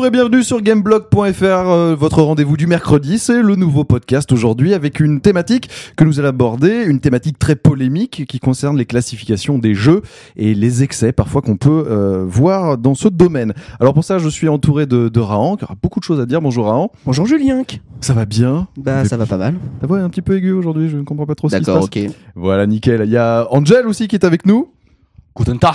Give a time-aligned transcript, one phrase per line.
[0.00, 3.18] Bonjour et bienvenue sur gameblog.fr, euh, votre rendez-vous du mercredi.
[3.18, 7.54] C'est le nouveau podcast aujourd'hui avec une thématique que nous allons aborder, une thématique très
[7.54, 10.00] polémique qui concerne les classifications des jeux
[10.36, 13.52] et les excès parfois qu'on peut euh, voir dans ce domaine.
[13.78, 16.24] Alors pour ça, je suis entouré de, de Rahan, qui aura beaucoup de choses à
[16.24, 16.40] dire.
[16.40, 16.90] Bonjour Rahan.
[17.04, 17.62] Bonjour Julien.
[18.00, 18.68] Ça va bien?
[18.78, 19.56] Bah ça va pas mal.
[19.82, 21.62] Ta voix est un petit peu aiguë aujourd'hui, je ne comprends pas trop ce qui
[21.62, 22.04] se D'accord, passe.
[22.04, 22.10] ok.
[22.36, 23.02] Voilà, nickel.
[23.04, 24.70] Il y a Angel aussi qui est avec nous.
[25.40, 25.72] Guten Tag.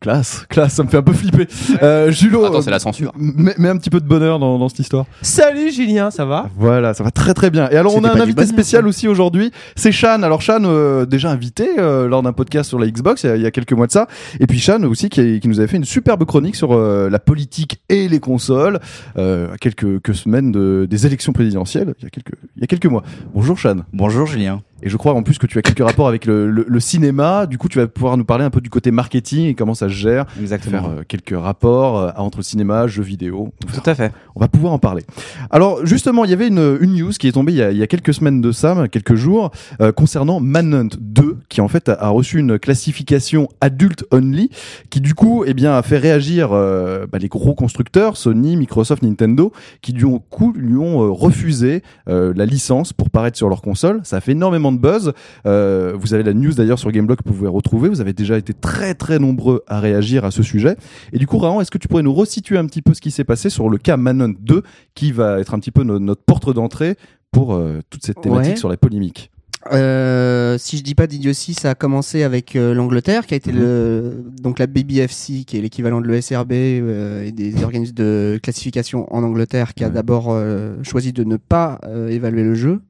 [0.00, 1.46] Classe, classe, ça me fait un peu flipper.
[1.82, 3.12] Euh, Julo, Attends, euh, c'est la censure.
[3.16, 5.06] mets, mets un petit peu de bonheur dans, dans cette histoire.
[5.22, 6.48] Salut Julien, ça va?
[6.56, 7.68] Voilà, ça va très très bien.
[7.70, 8.88] Et alors on a un invité bonheur, spécial ça.
[8.88, 10.22] aussi aujourd'hui, c'est Shan.
[10.22, 13.36] Alors Shan, euh, déjà invité euh, lors d'un podcast sur la Xbox il y, a,
[13.36, 14.06] il y a quelques mois de ça.
[14.38, 17.18] Et puis Shan aussi qui, qui nous avait fait une superbe chronique sur euh, la
[17.18, 18.78] politique et les consoles
[19.18, 22.64] euh, à quelques, quelques semaines de, des élections présidentielles, il y, a quelques, il y
[22.64, 23.02] a quelques mois.
[23.34, 23.78] Bonjour Shan.
[23.92, 24.62] Bonjour Julien.
[24.82, 27.46] Et je crois en plus que tu as quelques rapports avec le, le, le cinéma.
[27.46, 29.88] Du coup, tu vas pouvoir nous parler un peu du côté marketing et comment ça
[29.88, 30.26] se gère.
[30.30, 33.52] Faire euh, quelques rapports euh, entre cinéma, jeux vidéo.
[33.72, 34.12] Tout à fait.
[34.34, 35.04] on va pouvoir en parler.
[35.50, 37.78] Alors justement, il y avait une, une news qui est tombée il y, a, il
[37.78, 41.88] y a quelques semaines de ça, quelques jours, euh, concernant Manhunt 2, qui en fait
[41.88, 44.50] a, a reçu une classification adulte only,
[44.90, 49.02] qui du coup, eh bien, a fait réagir euh, bah, les gros constructeurs, Sony, Microsoft,
[49.02, 54.00] Nintendo, qui du coup lui ont refusé euh, la licence pour paraître sur leur console.
[54.04, 55.12] Ça a fait énormément de buzz.
[55.46, 57.88] Euh, vous avez la news d'ailleurs sur Gameblog que vous pouvez retrouver.
[57.88, 60.76] Vous avez déjà été très très nombreux à réagir à ce sujet.
[61.12, 63.10] Et du coup, Rahan, est-ce que tu pourrais nous resituer un petit peu ce qui
[63.10, 64.62] s'est passé sur le cas Manhunt 2,
[64.94, 66.96] qui va être un petit peu no- notre porte d'entrée
[67.30, 68.56] pour euh, toute cette thématique Ouais.
[68.58, 69.30] sur la polémique?
[69.72, 73.52] Euh, Si je dis pas d'idiotie, ça a commencé avec euh, l'Angleterre, qui a été
[73.52, 73.58] Mhm.
[73.60, 79.12] le donc la BBFC, qui est l'équivalent de l'ESRB euh, et des organismes de classification
[79.14, 79.92] en Angleterre, qui a Ouais.
[79.94, 82.80] d'abord euh, choisi de ne pas euh, évaluer le jeu.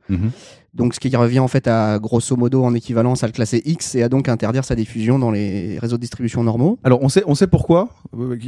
[0.75, 3.95] Donc ce qui revient en fait à grosso modo en équivalence à le classer X
[3.95, 6.78] et à donc interdire sa diffusion dans les réseaux de distribution normaux.
[6.83, 7.91] Alors, on sait, on sait pourquoi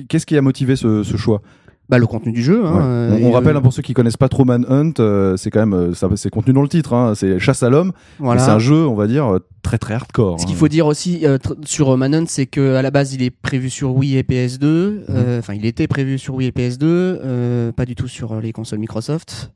[0.09, 1.43] Qu'est-ce qui a motivé ce, ce choix?
[1.91, 2.65] Bah le contenu du jeu.
[2.65, 2.83] Hein, Ouais.
[2.83, 5.37] euh, on, on et, rappelle euh, hein, pour ceux qui connaissent pas trop Manhunt, euh,
[5.37, 6.95] c'est quand même euh, ça- c'est contenu dans le titre.
[6.95, 7.93] Hein, c'est chasse à l'homme.
[8.19, 8.41] voilà.
[8.43, 10.41] C'est un jeu, on va dire, euh, très très hardcore.
[10.41, 10.59] Ce qu'il hein.
[10.59, 11.37] faut dire aussi euh,
[11.67, 14.65] sur euh, Manhunt, c'est que à la base, il est prévu sur Wii et PS2.
[14.65, 18.41] euh, Enfin, il était prévu sur Wii et PS2, euh, pas du tout sur euh,
[18.41, 19.53] les consoles Microsoft.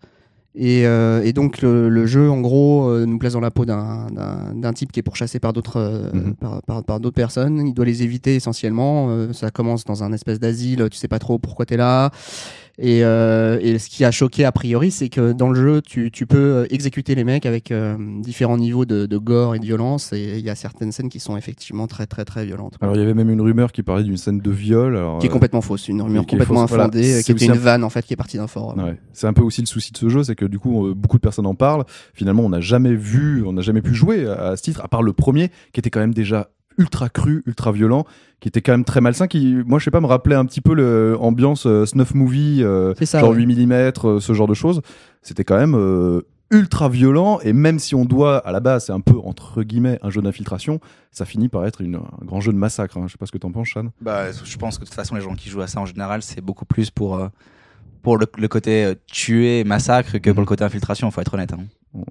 [0.54, 3.64] Et, euh, et donc le, le jeu, en gros, euh, nous place dans la peau
[3.64, 6.34] d'un- d'un d'un type qui est pourchassé par d'autres euh, Mhm.
[6.34, 7.64] par, par, par d'autres personnes.
[7.66, 9.08] Il doit les éviter essentiellement.
[9.10, 10.88] Euh, ça commence dans un espèce d'asile.
[10.90, 12.10] Tu sais pas trop pourquoi t'es là.
[12.80, 16.12] Et, euh, et ce qui a choqué a priori, c'est que dans le jeu, tu,
[16.12, 19.64] tu peux euh, exécuter les mecs avec euh, différents niveaux de, de gore et de
[19.64, 20.12] violence.
[20.12, 22.76] Et il y a certaines scènes qui sont effectivement très très très violentes.
[22.80, 24.96] Alors il y avait même une rumeur qui parlait d'une scène de viol.
[24.96, 27.54] Alors, qui est euh, complètement fausse, une rumeur complètement fausse, infondée, qui était une un-
[27.56, 28.80] vanne en fait qui est partie d'un forum.
[28.80, 28.96] Ouais.
[29.12, 31.22] C'est un peu aussi le souci de ce jeu, c'est que du coup, beaucoup de
[31.22, 31.84] personnes en parlent.
[32.14, 34.88] Finalement, on n'a jamais vu, on n'a jamais pu jouer à, à ce titre, à
[34.88, 38.04] part le premier, qui était quand même déjà ultra cru, ultra violent,
[38.40, 40.60] qui était quand même très malsain, qui, moi, je sais pas, me rappelait un petit
[40.60, 43.36] peu l'ambiance euh, snuff movie, euh, ça, genre ouais.
[43.44, 44.80] 8 mm, ce genre de choses.
[45.22, 48.92] C'était quand même euh, ultra violent, et même si on doit, à la base, c'est
[48.92, 50.80] un peu, entre guillemets, un jeu d'infiltration,
[51.10, 52.96] ça finit par être une, un grand jeu de massacre.
[52.96, 53.04] hein.
[53.06, 53.88] Je sais pas ce que t'en penses, Shan.
[54.00, 56.22] Bah, je pense que de toute façon, les gens qui jouent à ça en général,
[56.22, 57.28] c'est beaucoup plus pour, euh,
[58.02, 61.52] pour le, le côté euh, tuer, massacre que pour le côté infiltration, faut être honnête.
[61.52, 61.64] hein.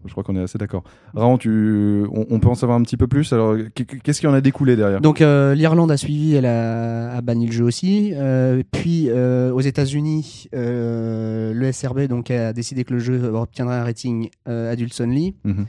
[0.05, 0.83] Je crois qu'on est assez d'accord.
[1.13, 3.31] Raon, tu, on, on peut en savoir un petit peu plus.
[3.33, 3.55] Alors,
[4.03, 5.01] qu'est-ce qui en a découlé derrière?
[5.01, 8.11] Donc euh, l'Irlande a suivi, elle a, a banni le jeu aussi.
[8.15, 13.83] Euh, puis euh, aux États-Unis, le SRB donc a décidé que le jeu obtiendrait un
[13.83, 15.35] rating adults only.
[15.43, 15.65] Mhm.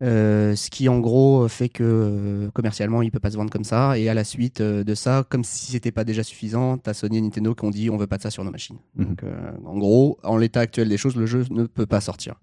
[0.00, 4.08] Ce qui en gros fait que commercialement il peut pas se vendre comme ça et
[4.08, 7.54] à la suite de ça comme si c'était pas déjà suffisant t'as Sony et Nintendo
[7.54, 9.04] qui ont dit on veut pas de ça sur nos machines Mhm.
[9.06, 9.22] donc
[9.64, 12.34] en gros en l'état actuel des choses le jeu ne peut pas sortir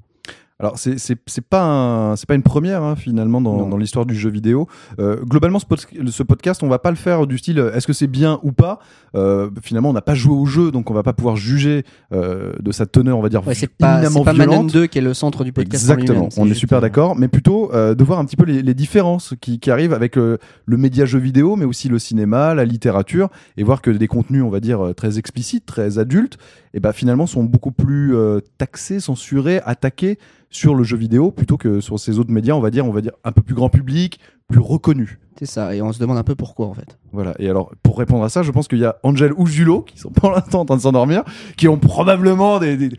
[0.62, 4.06] Alors c'est c'est c'est pas un- c'est pas une première hein, finalement dans, dans l'histoire
[4.06, 4.68] du jeu vidéo.
[5.00, 7.88] Euh, globalement ce, pod- ce podcast on va pas le faire du style euh, est-ce
[7.88, 8.80] que c'est bien ou pas?
[9.16, 12.52] Euh, finalement on n'a pas joué au jeu donc on va pas pouvoir juger euh,
[12.59, 14.74] de sa teneur on va dire ouais, c'est pas pas violente.
[14.74, 17.30] 2 qui est le centre du podcast en Exactement, on est super euh, d'accord, mais
[17.30, 20.38] plutôt euh, de voir un petit peu les, les différences qui, qui arrivent avec le
[20.68, 24.50] média jeu vidéo, mais aussi le cinéma, la littérature, et voir que des contenus, on
[24.50, 26.38] va dire, très explicites, très adultes,
[26.74, 30.18] et ben finalement sont beaucoup plus euh, taxés, censurés, attaqués
[30.50, 33.01] sur le jeu vidéo plutôt que sur ces autres médias, on va dire, on va
[33.01, 35.19] dire un peu plus grand public, plus reconnu.
[35.38, 37.36] c'est ça et on se demande un peu pourquoi en fait Voilà.
[37.40, 40.00] Et alors, pour répondre à ça, je pense qu'il y a Angel ou Julo qui
[40.00, 41.24] sont pour l'instant en train de s'endormir,
[41.56, 42.90] qui ont probablement des, des,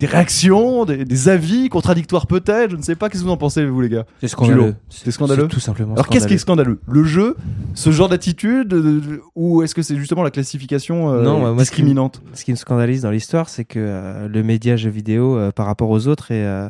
[0.00, 2.70] des réactions, des, des avis contradictoires peut-être.
[2.72, 3.08] Je ne sais pas.
[3.08, 4.06] Qu'est-ce que vous en pensez, vous, les gars?
[4.20, 4.74] C'est scandaleux.
[4.88, 6.80] C'est scandaleux tout simplement Alors, qu'est-ce qui est scandaleux?
[6.88, 7.36] Le jeu,
[7.74, 11.64] ce genre d'attitude, euh, ou est-ce que c'est justement la classification euh, Non, moi, moi,
[11.64, 12.22] ce qui- discriminante?
[12.32, 15.66] Ce qui me scandalise dans l'histoire, c'est que euh, le média jeu vidéo, euh, par
[15.66, 16.68] rapport aux autres, est, euh,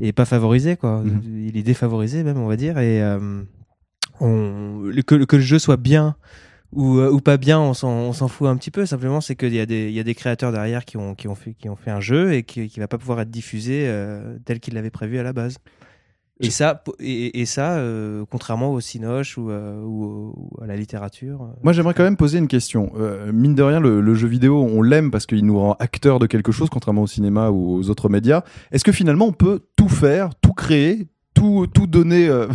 [0.00, 0.76] est pas favorisé.
[0.76, 1.02] Quoi.
[1.04, 1.20] Mhm.
[1.48, 2.78] Il est défavorisé, même, on va dire.
[2.78, 3.42] Et euh,
[4.20, 6.16] on, le- que, que le jeu soit bien
[6.72, 8.86] ou, euh, ou pas bien, on s'en, fout un petit peu.
[8.86, 11.34] Simplement, c'est qu'il y a des, y a des créateurs derrière qui ont, qui ont
[11.34, 14.38] fait, qui ont fait un jeu et qui, qui va pas pouvoir être diffusé euh,
[14.44, 15.58] tel qu'il l'avait prévu à la base.
[16.40, 20.66] Et ça, et, et ça, euh, contrairement au cinoche ou, euh, ou, au- ou à
[20.66, 21.46] la littérature.
[21.62, 22.90] Moi, j'aimerais quand même poser une question.
[22.96, 26.18] Euh, mine de rien, le, le jeu vidéo, on l'aime parce qu'il nous rend acteurs
[26.18, 28.42] de quelque chose, contrairement au cinéma ou aux autres médias.
[28.72, 31.06] Est-ce que finalement, on peut tout faire, tout créer,
[31.42, 32.46] tout, tout donner euh,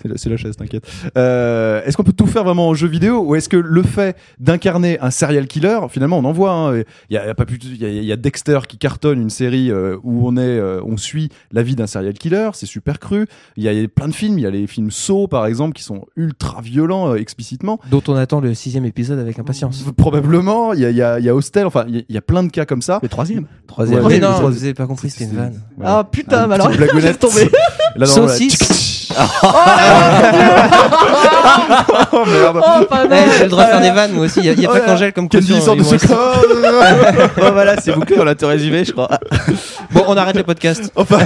[0.00, 0.84] C'est la, c'est la chaise, t'inquiète.
[1.16, 4.16] Euh, est-ce qu'on peut tout faire vraiment en jeu vidéo ou est-ce que le fait
[4.40, 6.52] d'incarner un serial killer, finalement, on en voit.
[6.52, 8.60] hein, Il y, a, y a pas plus, il y a, il y a Dexter
[8.68, 12.14] qui cartonne une série euh, où on est, euh, on suit la vie d'un serial
[12.14, 12.50] killer.
[12.54, 13.26] C'est super cru.
[13.56, 14.38] Il y a plein de films.
[14.38, 17.78] Il y a les films Saw, par exemple, qui sont ultra violents euh, explicitement.
[17.90, 19.84] dont on attend le sixième épisode avec impatience.
[19.96, 22.14] Probablement, il y a, il y, a, y a Hostel, enfin, il y a- il
[22.14, 22.98] y, a plein de cas comme ça.
[23.02, 23.46] Le troisième.
[23.66, 24.00] Troisième.
[24.04, 25.60] Ouais, Mais mais non, vous avez pas compris, c'était une vanne.
[25.82, 26.70] Ah putain, alors
[27.18, 27.48] tombé.
[27.96, 29.28] Là, non, Là-
[32.12, 32.60] oh merde.
[32.62, 34.40] Oh, pas Ouais, J'ai le droit de faire des vannes, moi aussi.
[34.40, 34.86] Il y a, il y a Oh pas là.
[34.86, 36.36] qu'Angèle comme Candy caution, sort de ce corps.
[37.42, 39.08] Oh, voilà, c'est bouclé, on a tout résumé, je crois.
[39.92, 40.90] Bon, on arrête le podcast.
[40.96, 41.18] enfin,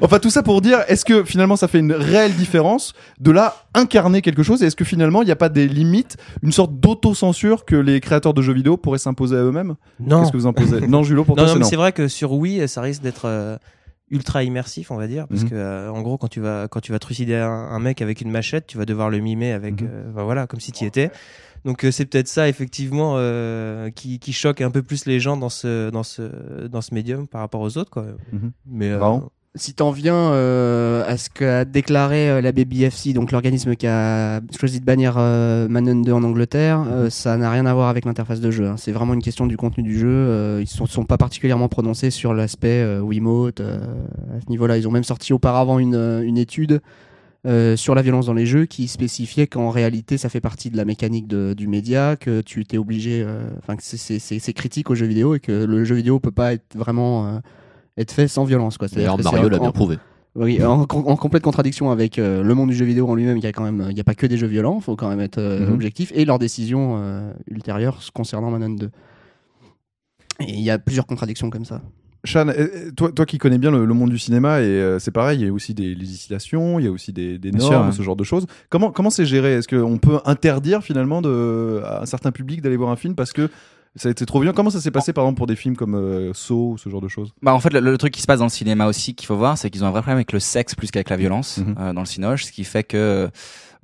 [0.00, 3.54] enfin, tout ça pour dire, est-ce que finalement ça fait une réelle différence de là
[3.74, 6.72] incarner quelque chose et est-ce que finalement il n'y a pas des limites, une sorte
[6.80, 9.74] d'autocensure que les créateurs de jeux vidéo pourraient s'imposer à eux-mêmes?
[10.00, 10.20] Non.
[10.20, 11.70] Qu'est-ce que vous en posez Non, Julo, pour non, toi, non, c'est mais non.
[11.70, 13.56] c'est vrai que sur Wii, ça risque d'être euh,
[14.10, 15.50] ultra immersif, on va dire, parce Mhm.
[15.50, 18.20] que euh, en gros, quand tu vas quand tu vas trucider un, un mec avec
[18.20, 19.88] une machette, tu vas devoir le mimer avec, Mhm.
[19.90, 21.10] euh, ben voilà, comme si tu y étais.
[21.64, 25.36] Donc euh, c'est peut-être ça effectivement euh, qui, qui choque un peu plus les gens
[25.36, 28.04] dans ce dans ce dans ce médium par rapport aux autres quoi.
[28.32, 28.52] Mhm.
[28.66, 33.32] Mais euh, Vraiment Si t'en viens euh, à ce qu'a déclaré euh, la BBFC, donc
[33.32, 37.74] l'organisme qui a choisi de bannir euh, Manon 2 en Angleterre, ça n'a rien à
[37.74, 38.68] voir avec l'interface de jeu.
[38.68, 38.76] hein.
[38.76, 40.60] C'est vraiment une question du contenu du jeu.
[40.60, 43.60] Ils ne sont, pas particulièrement prononcés sur l'aspect Wiimote.
[43.60, 46.80] à ce niveau-là, ils ont même sorti auparavant une, une étude
[47.76, 50.84] sur la violence dans les jeux qui spécifiait qu'en réalité ça fait partie de la
[50.84, 53.26] mécanique du média, que tu t'es obligé,
[53.58, 56.76] enfin que c'est- critique au jeu vidéo et que le jeu vidéo peut pas être
[56.76, 57.40] vraiment
[57.98, 58.78] être fait sans violence.
[58.78, 58.88] Quoi.
[58.88, 59.98] D'ailleurs, Mario l'a en- bien prouvé.
[60.34, 63.44] oui, en, en complète contradiction avec euh, le monde du jeu vidéo en lui-même, il
[63.44, 65.20] y a quand même, il y a pas que des jeux violents, faut quand même
[65.20, 65.74] être euh, Mhm.
[65.74, 68.90] objectif, et leurs décisions euh, ultérieures concernant Manon 2.
[70.40, 71.82] Et il y a plusieurs contradictions comme ça.
[72.36, 75.40] Euh, toi, toi qui connais bien le, le monde du cinéma, et euh, c'est pareil,
[75.40, 77.92] il y a aussi des législations, il y a aussi des, des normes, sûr, ouais.
[77.92, 78.46] ce genre de choses.
[78.70, 79.54] Comment comment c'est géré?
[79.54, 83.32] Est-ce qu'on peut interdire finalement de, à un certain public d'aller voir un film parce
[83.32, 83.48] que
[83.98, 84.52] ça a été trop bien.
[84.52, 87.00] Comment ça s'est passé par exemple pour des films comme euh, Saw ou ce genre
[87.00, 87.32] de choses?
[87.42, 89.36] Bah en fait le, le truc qui se passe dans le cinéma aussi qu'il faut
[89.36, 91.74] voir c'est qu'ils ont un vrai problème avec le sexe plus qu'avec la violence Mhm.
[91.78, 93.28] euh, dans le cinoche ce qui fait que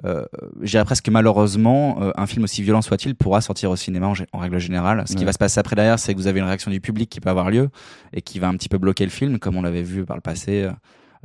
[0.05, 0.25] euh,
[0.61, 4.38] je dirais presque malheureusement euh, un film aussi violent soit-il pourra sortir au cinéma en,
[4.38, 5.05] règle générale.
[5.06, 7.08] Ce qui va se passer après derrière c'est que vous avez une réaction du public
[7.08, 7.69] qui peut avoir lieu
[8.12, 10.20] et qui va un petit peu bloquer le film comme on l'avait vu par le
[10.22, 10.62] passé.
[10.62, 10.72] Euh,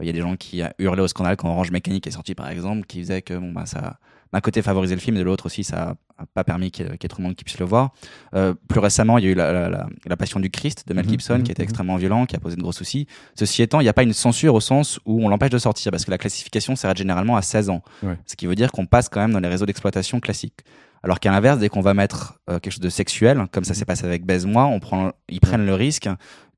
[0.02, 2.48] il y a des gens qui hurlé au scandale quand Orange Mécanique est sorti par
[2.50, 3.98] exemple qui faisaient que bon bah ça
[4.32, 6.90] d'un côté favorisait le film et de l'autre aussi ça a pas permis qu'il y
[6.90, 7.92] ait qu'il y ait trop de monde qui puisse le voir
[8.36, 10.94] euh, plus récemment, il y a eu la, la, la, la Passion du Christ de
[10.94, 11.70] Mel Mhm, Gibson, mhm, qui était mhm.
[11.70, 13.08] extrêmement violent, qui a posé de gros soucis.
[13.36, 15.92] Ceci étant, il n'y a pas une censure au sens où on l'empêche de sortir,
[15.92, 17.82] parce que la classification s'arrête généralement à 16 ans.
[18.04, 18.18] Ouais.
[18.26, 20.60] Ce qui veut dire qu'on passe quand même dans les réseaux d'exploitation classiques.
[21.02, 23.86] Alors qu'à l'inverse, dès qu'on va mettre euh, quelque chose de sexuel, comme ça s'est
[23.86, 26.10] passé avec Baise-moi, on prend, ils prennent le risque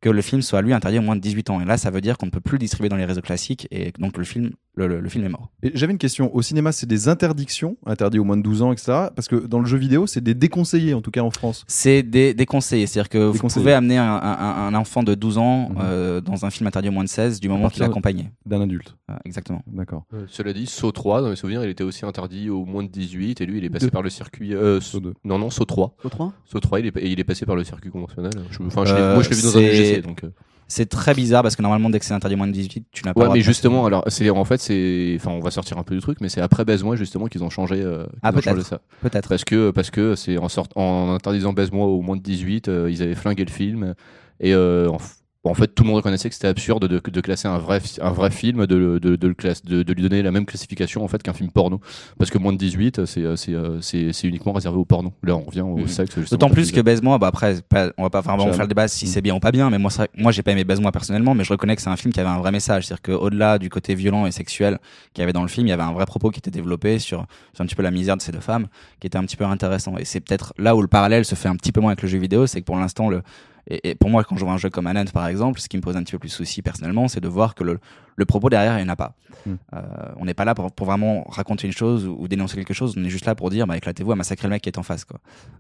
[0.02, 1.62] que le film soit lui interdit au moins de 18 ans.
[1.62, 3.68] Et là, ça veut dire qu'on ne peut plus le distribuer dans les réseaux classiques,
[3.70, 5.50] et donc le film, le, le- le film est mort.
[5.74, 6.34] J'avais une question.
[6.34, 9.08] Au cinéma, c'est des interdictions, interdits au moins de 12 ans, etc.
[9.16, 11.66] Parce que dans le jeu vidéo, c'est des déconseillés, en tout cas en France.
[11.68, 15.70] C'est des, conseils, c'est-à-dire que vous pouvez amener un, un- un enfant de 12 ans
[15.70, 15.78] Mhm.
[15.82, 18.32] euh, dans un film interdit au moins de 16 du moment qu'il est accompagné.
[18.46, 18.96] D'un adulte.
[19.08, 19.62] Ah, exactement.
[19.68, 20.06] D'accord.
[20.14, 22.88] Euh, cela dit, Saut 3, dans mes souvenirs, il était aussi interdit au moins de
[22.90, 24.54] 18 et lui, il est passé par le circuit.
[24.56, 25.14] euh, Saut deux.
[25.26, 25.96] non, non, Saut 3.
[26.04, 28.32] Au 3 Saut 3, il est, et il est passé par le circuit conventionnel.
[28.52, 30.02] Je, enfin, je Euh, moi, je l'ai vu dans un UGC.
[30.02, 30.30] Donc, euh.
[30.72, 33.14] C'est très bizarre parce que normalement, dès que c'est interdit moins de 18, tu n'as
[33.14, 35.18] pas le Ouais, mais justement, alors, c'est en fait, c'est.
[35.20, 37.50] Enfin, on va sortir un peu du truc, mais c'est après Baise-moi, justement, qu'ils ont
[37.50, 38.66] changé, euh, qu'ils Ah, ont changé peut-être.
[38.68, 38.82] ça.
[39.02, 39.28] Peut-être.
[39.28, 42.90] Parce que, parce que c'est en, sort, en interdisant Baise-moi au moins de 18, euh,
[42.90, 43.96] ils avaient flingué le film.
[44.40, 47.22] Et euh, en, f- en fait, tout le monde reconnaissait que c'était absurde de, de
[47.22, 50.22] classer un vrai, un vrai film, de, de, de, le classe, de, de lui donner
[50.22, 51.82] la même classification en fait qu'un film porno.
[52.20, 55.14] Parce que moins de 18, c'est, euh, c'est, euh, c'est, uniquement réservé au porno.
[55.24, 55.88] Là, on revient au Mhm.
[55.88, 56.30] sexe.
[56.30, 56.80] D'autant plus que.
[56.82, 59.08] Baise-moi, bah après, pas- on va pas vraiment faire le débat si Mm.
[59.08, 61.52] c'est bien ou pas bien, mais moi, moi, j'ai pas aimé Baise-moi personnellement, mais je
[61.52, 62.86] reconnais que c'est un film qui avait un vrai message.
[62.86, 64.78] C'est-à-dire qu'au-delà du côté violent et sexuel
[65.14, 67.00] qu'il y avait dans le film, il y avait un vrai propos qui était développé
[67.00, 68.68] sur, sur un petit peu la misère de ces deux femmes,
[69.00, 69.98] qui était un petit peu intéressant.
[69.98, 72.08] Et c'est peut-être là où le parallèle se fait un petit peu moins avec le
[72.10, 73.24] jeu vidéo, c'est que pour l'instant, le,
[73.68, 75.82] et, pour moi, quand je vois un jeu comme Anand, par exemple, ce qui me
[75.82, 77.80] pose un petit peu plus souci personnellement, c'est de voir que le,
[78.22, 79.16] le propos derrière, il n'y en a pas.
[79.46, 79.52] Mm.
[79.74, 79.80] Euh,
[80.18, 82.94] on n'est pas là pour, pour vraiment raconter une chose ou, ou dénoncer quelque chose.
[82.98, 84.84] On est juste là pour dire, bah, éclatez-vous à massacrer le mec qui est en
[84.84, 85.04] face.
[85.06, 85.20] Quoi.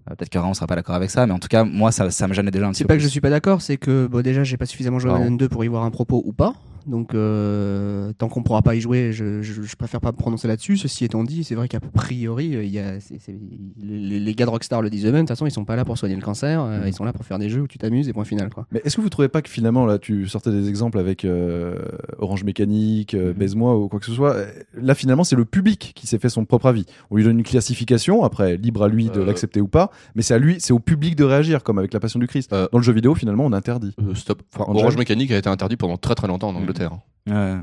[0.09, 2.09] Euh, Peut-être que Raon sera pas d'accord avec ça, mais en tout cas, moi, ça,
[2.11, 2.89] ça me gênait déjà un petit C'est peu.
[2.89, 5.15] pas que je suis pas d'accord, c'est que bon, déjà j'ai pas suffisamment joué à.
[5.17, 6.53] Madden 2 pour y voir un propos ou pas.
[6.87, 10.47] Donc euh, tant qu'on pourra pas y jouer, je, je, je préfère pas me prononcer
[10.47, 10.77] là-dessus.
[10.77, 13.35] Ceci étant dit, c'est vrai qu'à priori, il y a, c'est- c'est-
[13.79, 15.17] les, les gars de Rockstar le disent eux-mêmes.
[15.17, 16.59] De toute façon, ils sont pas là pour soigner le cancer.
[16.61, 18.49] euh, Ils sont là pour faire des jeux où tu t'amuses et point final.
[18.49, 18.65] Quoi.
[18.71, 21.75] Mais est-ce que vous trouvez pas que finalement, là, tu sortais des exemples avec euh,
[22.17, 24.33] Orange Mécanique, euh, Baise-moi ou quoi que ce soit.
[24.33, 26.85] euh, Là, finalement, c'est le public qui s'est fait son propre avis.
[27.09, 29.25] On lui donne une classification, après, libre à lui de Euh.
[29.25, 31.99] l'accepter ou pas, mais c'est à lui, c'est au public de réagir, comme avec la
[31.99, 32.51] Passion du Christ.
[32.53, 32.67] Euh.
[32.71, 33.93] Dans le jeu vidéo, finalement, on interdit.
[34.01, 34.41] Euh, stop.
[34.55, 36.61] Enfin, Orange Mécanique a été interdit pendant très très longtemps en Mhm.
[36.61, 36.91] Angleterre.
[37.27, 37.55] Ouais.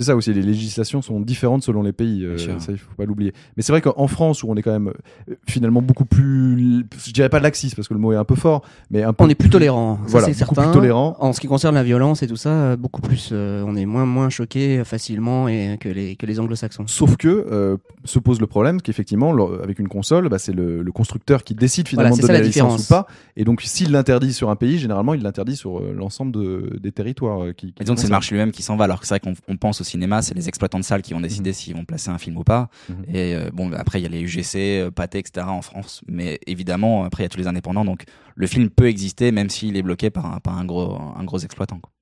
[0.00, 3.04] C'est ça aussi, les législations sont différentes selon les pays, euh, ça il faut pas
[3.04, 3.34] l'oublier.
[3.56, 4.88] Mais c'est vrai qu'en France, où on est quand même
[5.28, 8.34] euh, finalement beaucoup plus, je dirais pas laxiste parce que le mot est un peu
[8.34, 9.96] fort, mais un peu On est plus tolérant.
[9.98, 10.62] Ça, Voilà, c'est certain.
[10.64, 11.16] plus tolérant.
[11.20, 13.28] En ce qui concerne la violence et tout ça, euh, beaucoup plus.
[13.32, 16.84] euh, on est moins moins choqué facilement et que les que les anglo-saxons.
[16.86, 17.76] Sauf que euh,
[18.06, 21.88] se pose le problème qu'effectivement, avec une console, bah, c'est le, le constructeur qui décide
[21.88, 22.84] finalement Voilà, de donner la la licence différence.
[22.86, 23.06] ou pas.
[23.36, 26.90] Et donc, s'il l'interdit sur un pays, généralement, il l'interdit sur euh, l'ensemble de- des
[26.92, 27.72] territoires euh, qui.
[27.74, 28.84] qui Et donc c'est le marché lui-même qui s'en va.
[28.84, 31.12] Alors que c'est vrai qu'on on pense au cinéma, c'est les exploitants de salles qui
[31.12, 32.68] vont décider s'ils vont placer un film ou pas.
[32.88, 33.04] Mhm.
[33.08, 35.46] Et euh, bon, après il y a les UGC, euh, Pathé, etc.
[35.48, 36.02] en France.
[36.06, 37.84] Mais évidemment, après il y a tous les indépendants.
[37.84, 38.04] Donc
[38.34, 41.38] le film peut exister même s'il est bloqué par un, par un gros, un gros
[41.38, 41.78] exploitant.
[41.80, 41.92] quoi.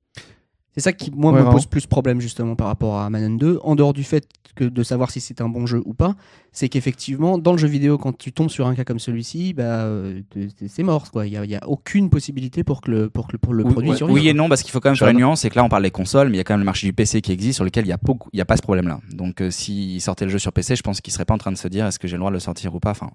[0.78, 1.56] C'est ça qui, moi, Ouais, me vraiment.
[1.56, 4.82] pose plus problème, justement, par rapport à Manon 2, en dehors du fait que de
[4.84, 6.14] savoir si c'est un bon jeu ou pas,
[6.52, 9.62] c'est qu'effectivement, dans le jeu vidéo, quand tu tombes sur un cas comme celui-ci, bah,
[9.82, 10.20] euh,
[10.68, 11.26] c'est mort, quoi.
[11.26, 13.54] Il n'y a, il y a aucune possibilité pour que le, pour que le, pour
[13.54, 14.14] le Oui, produit ouais, survive.
[14.14, 15.68] oui et non, parce qu'il faut quand même faire une nuance, c'est que là on
[15.68, 17.56] parle des consoles, mais il y a quand même le marché du PC qui existe,
[17.56, 17.98] sur lequel il y a,
[18.32, 19.00] y a pas ce problème-là.
[19.12, 21.52] Donc euh, s'ils sortaient le jeu sur PC, je pense qu'ils seraient pas en train
[21.52, 22.90] de se dire est-ce que j'ai le droit de le sortir ou pas?
[22.90, 23.10] Enfin,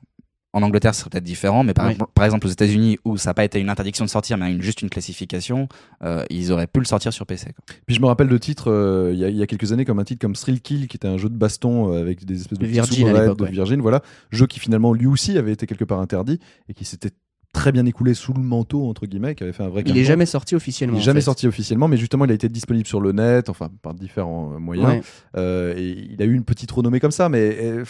[0.53, 1.93] en Angleterre, ce serait peut-être différent, mais par, Oui.
[1.93, 4.51] exemple, par exemple aux États-Unis, où ça n'a pas été une interdiction de sortir, mais
[4.51, 5.67] une- juste une classification,
[6.03, 7.45] euh, ils auraient pu le sortir sur PC.
[7.53, 7.75] quoi.
[7.87, 9.83] Puis je me rappelle de titres euh, il y, a- il y a quelques années
[9.85, 12.39] comme un titre comme Thrill Kill qui était un jeu de baston euh, avec des
[12.41, 13.49] espèces de Virgin à de ouais.
[13.51, 17.09] Virgin, voilà, jeu qui finalement lui aussi avait été quelque part interdit et qui s'était
[17.53, 19.81] très bien écoulé sous le manteau entre guillemets, qui avait fait un vrai.
[19.85, 20.07] Il est carton.
[20.07, 20.95] jamais sorti Il officiellement.
[20.97, 21.25] n'est en jamais fait.
[21.25, 24.59] sorti officiellement, mais justement, il a été disponible sur le net, enfin par différents euh,
[24.59, 24.89] moyens.
[24.89, 25.01] Ouais.
[25.37, 27.85] Euh, et il a eu une petite renommée comme ça, mais euh,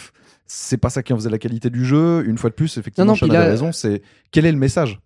[0.46, 2.22] c'est pas ça qui en faisait la qualité du jeu.
[2.26, 3.72] Une fois de plus, effectivement, Non, non, avait raison.
[3.72, 5.00] C'est quel est le message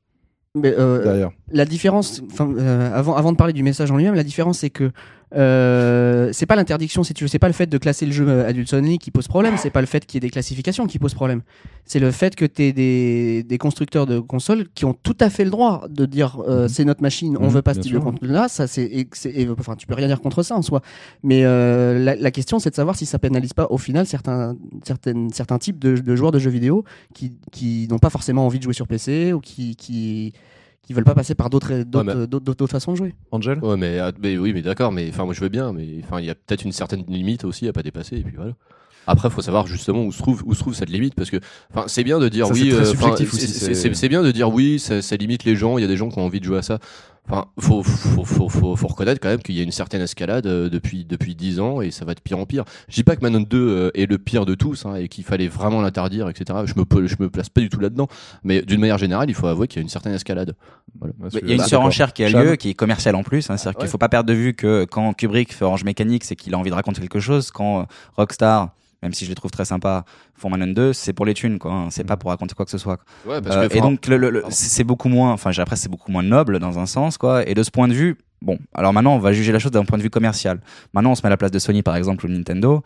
[0.55, 4.71] Mais, euh, la différence, avant, avant de parler du message en lui-même, la différence c'est
[4.71, 4.91] que
[5.35, 8.26] euh, c'est pas l'interdiction, si tu veux, c'est pas le fait de classer le jeu
[8.28, 10.87] euh, Adult Only qui pose problème, c'est pas le fait qu'il y ait des classifications
[10.87, 11.42] qui pose problème.
[11.85, 15.30] C'est le fait que tu aies des, des constructeurs de consoles qui ont tout à
[15.30, 16.68] fait le droit de dire euh, Mhm.
[16.68, 18.04] c'est notre machine, on Mhm, veut pas ce type de sûr.
[18.04, 19.06] contenu-là, ça c'est,
[19.58, 20.82] enfin, tu peux rien dire contre ça en soi.
[21.23, 24.56] Mais euh, la, la question c'est de savoir si ça pénalise pas au final certains,
[24.85, 28.58] certaines, certains types de, de joueurs de jeux vidéo qui, qui n'ont pas forcément envie
[28.58, 30.32] de jouer sur PC ou qui, qui,
[30.88, 33.14] qui veulent pas passer par d'autres, mais- façons de jouer.
[33.30, 36.00] Angel Ouais, mais, ah, mais oui, mais d'accord, mais enfin, moi je veux bien, mais
[36.02, 38.54] enfin, il y a peut-être une certaine limite aussi à pas dépasser, et puis voilà.
[39.07, 41.37] Après, faut savoir justement où se trouve où se trouve cette limite, parce que
[41.75, 45.16] enfin, c'est bien de dire Ça, oui, c'est euh, bien de dire oui, ça, ça
[45.16, 45.76] limite les gens.
[45.76, 46.78] Il y a des gens qui ont envie de jouer à ça.
[47.28, 50.47] Enfin, faut faut, faut, faut, faut reconnaître quand même qu'il y a une certaine escalade
[50.47, 52.64] euh, depuis depuis 10 ans et ça va de pire en pire.
[52.88, 55.25] Je dis pas que Manon 2 euh, est le pire de tous hein, et qu'il
[55.25, 56.61] fallait vraiment l'interdire, etc.
[56.64, 58.08] Je me je me place pas du tout là-dedans,
[58.44, 60.54] mais d'une manière générale, il faut avouer qu'il y a une certaine escalade.
[60.99, 61.14] Voilà.
[61.42, 63.50] Il y a une bah, surenchère qui a lieu, qui est commerciale en plus.
[63.50, 63.90] Hein, C'est-à-dire Ah, qu'il ouais.
[63.90, 66.70] faut pas perdre de vue que quand Kubrick fait Orange Mécanique, c'est qu'il a envie
[66.70, 67.50] de raconter quelque chose.
[67.50, 67.85] Quand euh,
[68.16, 68.70] Rockstar,
[69.02, 70.05] même si je les trouve très sympas,
[70.45, 71.73] Manon 2, c'est pour les thunes, quoi.
[71.73, 71.88] hein.
[71.90, 72.97] C'est pas pour raconter quoi que ce soit.
[72.97, 73.35] quoi.
[73.35, 74.57] Ouais, parce Euh, que et donc le- le- le- Pardon.
[74.59, 77.49] c'est beaucoup moins, enfin après c'est beaucoup moins noble dans un sens quoi.
[77.49, 79.85] Et de ce point de vue, bon, alors maintenant on va juger la chose d'un
[79.85, 80.61] point de vue commercial.
[80.95, 82.83] Maintenant on se met à la place de Sony par exemple ou Nintendo.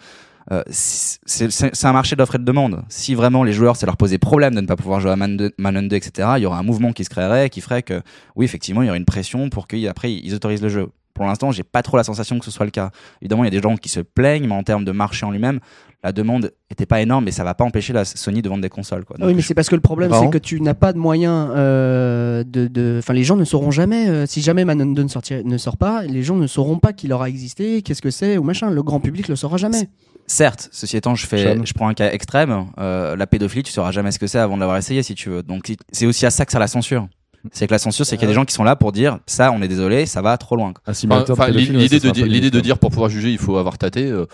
[0.51, 2.83] Euh, c'est un marché d'offre et de demande.
[2.89, 5.37] Si vraiment les joueurs ça leur posait problème de ne pas pouvoir jouer à Man
[5.37, 8.03] 2, Manon 2 etc., il y aurait un mouvement qui se créerait qui ferait que
[8.35, 10.89] oui effectivement il y aurait une pression pour qu'après ils autorisent le jeu.
[11.15, 12.91] Pour l'instant, j'ai pas trop la sensation que ce soit le cas.
[13.21, 15.31] Évidemment, il y a des gens qui se plaignent, mais en termes de marché en
[15.31, 15.61] lui-même,
[16.05, 18.69] la demande était pas énorme, mais ça va pas empêcher la Sony de vendre des
[18.69, 19.05] consoles.
[19.05, 19.17] Quoi.
[19.21, 21.51] Ah oui, mais c'est parce que le problème, c'est que tu n'as pas de moyens
[21.55, 22.97] euh, de, de.
[22.99, 24.09] Enfin, les gens ne sauront jamais.
[24.09, 26.93] euh, si jamais Manon 2 ne, sortir- ne sort pas, les gens ne sauront pas
[26.93, 28.71] qu'il aura existé, qu'est-ce que c'est ou machin.
[28.71, 29.89] Le grand public le saura jamais.
[30.27, 32.67] Certes, ceci étant, je fais, je prends un cas extrême.
[32.79, 35.29] euh, la pédophilie, tu sauras jamais ce que c'est avant de l'avoir essayé, si tu
[35.31, 35.43] veux.
[35.43, 37.07] Donc c'est aussi à ça que sert la censure.
[37.51, 39.19] C'est que la censure, c'est qu'il y a des gens qui sont là pour dire
[39.27, 40.73] ça, on est désolé, ça va trop loin.
[41.17, 41.47] Enfin, enfin,
[41.83, 44.07] l'idée de, dire- de dire pour pouvoir juger, il faut avoir tâté.
[44.07, 44.27] euh,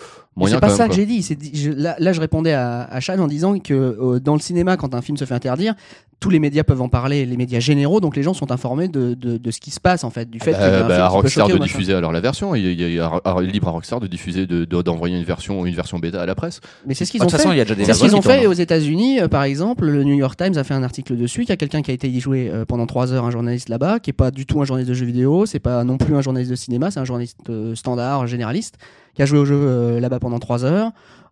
[0.47, 1.21] c'est pas quand ça même, que j'ai dit.
[1.53, 4.77] je- là, là, je répondais à, à Chad en disant que euh, dans le cinéma,
[4.77, 5.73] quand un film se fait interdire,
[6.19, 9.13] tous les médias peuvent en parler, les médias généraux, donc les gens sont informés de,
[9.13, 11.07] de, de ce qui se passe en fait, du fait Bah, un bah, film à
[11.07, 12.55] peut Rockstar de diffuser alors la version.
[12.55, 14.65] Il y a, il y a- il y a libre à Rockstar de diffuser, de-
[14.65, 16.59] de- d'envoyer une version, une version bêta à la presse.
[16.85, 17.55] Mais c'est ce qu'ils De ont toute façon, fait.
[17.55, 18.47] il y a déjà des C'est ce qu'ils ont fait tournent.
[18.47, 19.85] aux États-Unis, euh, par exemple.
[19.85, 21.43] Le New York Times a fait un article dessus.
[21.43, 23.69] Il y a quelqu'un qui a été y jouer euh, pendant trois heures, un journaliste
[23.69, 26.15] là-bas, qui est pas du tout un journaliste de jeux vidéo, c'est pas non plus
[26.15, 28.75] un journaliste de cinéma, c'est un journaliste euh, standard, généraliste,
[29.15, 30.91] qui a joué au jeu euh, là-bas pendant trois heures.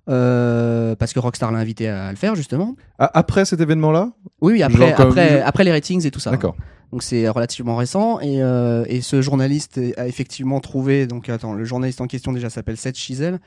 [0.10, 2.76] Euh, parce que Rockstar l'a invité à, le faire justement.
[3.00, 4.12] Ah, après cet événement-là?
[4.42, 6.32] Oui, oui, après, Genre comme- après, après les ratings et tout ça.
[6.32, 6.56] D'accord.
[6.94, 11.66] Donc c'est relativement récent et, euh, et ce journaliste a effectivement trouvé donc attends le
[11.66, 13.40] journaliste en question déjà s'appelle Seth Chisel.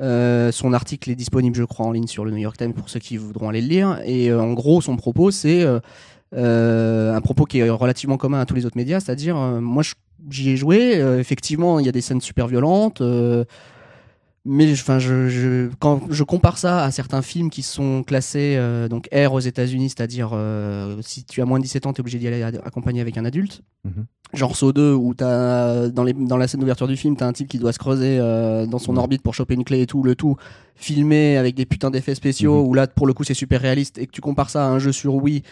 [0.00, 2.88] Euh, son article est disponible je crois en ligne sur le New York Times pour
[2.88, 5.78] ceux qui voudront aller le lire et euh, en gros son propos c'est euh,
[6.34, 9.82] euh, un propos qui est relativement commun à tous les autres médias c'est-à-dire euh, moi
[10.30, 13.44] j'y ai joué euh, effectivement il y a des scènes super violentes euh,
[14.44, 18.88] mais enfin, je, je, quand je compare ça à certains films qui sont classés euh,
[18.88, 22.02] donc R aux États-Unis, c'est-à-dire euh, si tu as moins de 17 ans, tu es
[22.02, 23.62] obligé d'y aller accompagné avec un adulte.
[23.84, 24.04] Mhm.
[24.34, 27.26] Genre Saw 2, où t'as, dans, les, dans la scène d'ouverture du film, tu as
[27.26, 29.86] un type qui doit se creuser euh, dans son orbite pour choper une clé et
[29.86, 30.36] tout, le tout
[30.74, 32.68] filmé avec des putains d'effets spéciaux, Mhm.
[32.68, 34.78] où là, pour le coup, c'est super réaliste, et que tu compares ça à un
[34.78, 35.42] jeu sur Wii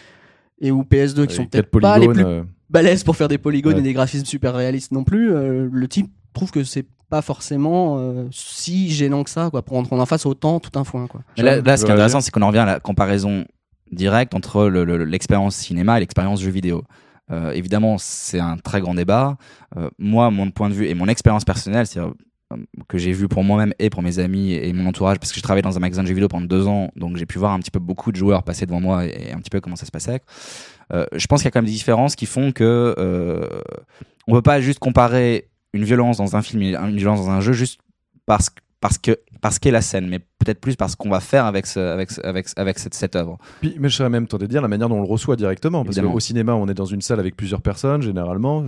[0.59, 3.73] et ou PS2 qui sont peut-être pas les plus euh, balèze pour faire des polygones
[3.75, 3.79] Ouais.
[3.79, 5.29] et des graphismes super réalistes non plus.
[5.31, 9.83] le type trouve que c'est pas forcément euh, si gênant que ça, quoi, pour en
[9.83, 11.21] prendre en face autant tout un foin, quoi.
[11.37, 13.45] Là, là, ce qui est Ouais, intéressant, c'est qu'on en revient à la comparaison
[13.91, 16.83] directe entre le- le- l'expérience cinéma et l'expérience jeu vidéo.
[17.31, 19.37] Euh, évidemment, c'est un très grand débat.
[19.77, 21.99] Euh, moi, mon point de vue et mon expérience personnelle, c'est
[22.89, 25.43] que j'ai vu pour moi-même et pour mes amis et mon entourage, parce que je
[25.43, 27.59] travaillais dans un magasin de jeux vidéo pendant deux ans, donc j'ai pu voir un
[27.59, 29.91] petit peu beaucoup de joueurs passer devant moi et, un petit peu comment ça se
[29.91, 30.19] passait.
[30.93, 33.47] Euh, je pense qu'il y a quand même des différences qui font que euh,
[34.27, 37.53] on peut pas juste comparer une violence dans un film une violence dans un jeu
[37.53, 37.79] juste
[38.25, 41.45] parce que parce que parce qu'est la scène, mais peut-être plus parce qu'on va faire
[41.45, 43.37] avec ce, avec avec avec cette, cette œuvre.
[43.61, 45.85] Puis, mais je serais même tenté de dire la manière dont on le reçoit directement.
[45.85, 48.65] Parce qu'au cinéma, on est dans une salle avec plusieurs personnes, généralement.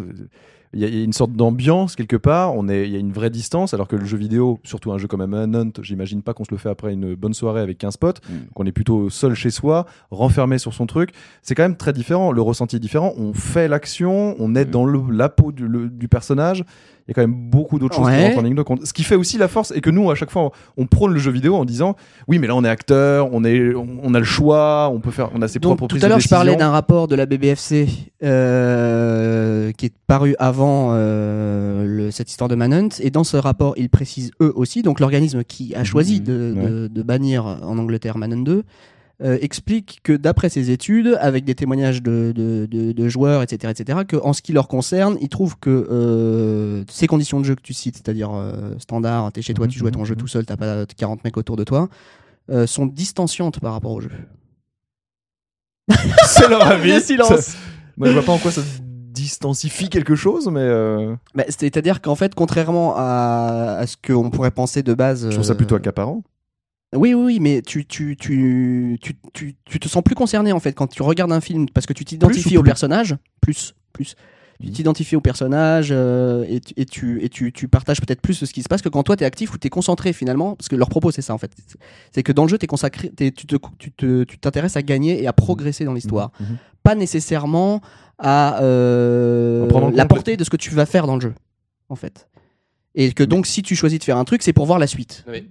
[0.73, 2.55] Il y, a- il y a une sorte d'ambiance quelque part.
[2.55, 4.97] On est, il y a une vraie distance, alors que le jeu vidéo, surtout un
[4.97, 7.97] jeu comme Manhunt, j'imagine pas qu'on se le fait après une bonne soirée avec 15
[7.97, 8.33] potes, Mm.
[8.53, 11.11] qu'on est plutôt seul chez soi, renfermé sur son truc.
[11.41, 12.31] C'est quand même très différent.
[12.31, 13.13] Le ressenti est différent.
[13.17, 14.69] On fait l'action, on est Mm.
[14.71, 16.63] dans le- la peau du, le- du personnage.
[17.07, 18.85] Il y a quand même beaucoup d'autres choses qui rentrent en ligne de compte.
[18.85, 20.51] Ce qui fait aussi la force, et que nous, à chaque fois, on,
[20.83, 21.95] on prône le jeu vidéo en disant,
[22.29, 25.11] oui, mais là, on est acteur, on est, on, on a le choix, on peut
[25.11, 27.25] faire, on a ses Donc, propres tout à l'heure, je parlais d'un rapport de la
[27.25, 27.87] BBFC
[28.57, 32.89] euh, qui est paru avant euh, le- cette histoire de Manhunt.
[32.99, 36.53] Et dans ce rapport, ils précisent eux aussi, donc l'organisme qui a choisi Mhm, de,
[36.55, 36.69] ouais.
[36.69, 38.63] de- de bannir en Angleterre Manhunt 2,
[39.23, 43.71] euh, explique que d'après ses études, avec des témoignages de, de- de- de joueurs, etc.,
[43.77, 47.55] etc., que en ce qui leur concerne, ils trouvent que euh, ces conditions de jeu
[47.55, 50.13] que tu cites, c'est-à-dire euh, standard, t'es chez toi, tu joues à ton Mhm, jeu
[50.15, 50.19] mhm.
[50.19, 51.87] tout seul, t'as pas 40 mecs autour de toi,
[52.65, 54.11] sont distanciantes par rapport au jeu.
[56.25, 56.93] C'est leur avis.
[56.95, 57.55] Le silence.
[57.97, 58.61] Moi, je vois pas en quoi ça
[59.13, 64.51] distancifie quelque chose, mais euh, Bah, C'est-à-dire qu'en fait, contrairement à, à ce qu'on pourrait
[64.51, 65.25] penser de base.
[65.29, 66.23] je trouve ça plutôt accaparant.
[66.95, 70.59] Oui, oui, oui, mais tu, tu, tu, tu, tu, tu te sens plus concerné en
[70.59, 73.15] fait quand tu regardes un film parce que tu t'identifies au personnage.
[73.41, 74.15] Plus, plus.
[74.61, 74.73] Tu Mhm.
[74.73, 78.45] t'identifies au personnage euh, et, tu- et, tu, et tu, tu partages peut-être plus ce
[78.53, 80.55] qui se passe que quand toi t'es actif ou t'es concentré finalement.
[80.55, 81.51] Parce que leur propos c'est ça en fait.
[82.13, 84.81] C'est que dans le jeu t'es consacré, t'es- tu te- tu te- tu t'intéresses à
[84.83, 86.31] gagner et à progresser dans l'histoire.
[86.39, 86.57] Mhm, mhm.
[86.83, 87.81] Pas nécessairement
[88.19, 91.33] à euh, la portée de ce que tu vas faire dans le jeu
[91.89, 92.27] en fait.
[92.95, 95.25] Et que donc si tu choisis de faire un truc c'est pour voir la suite.
[95.27, 95.43] Ouais,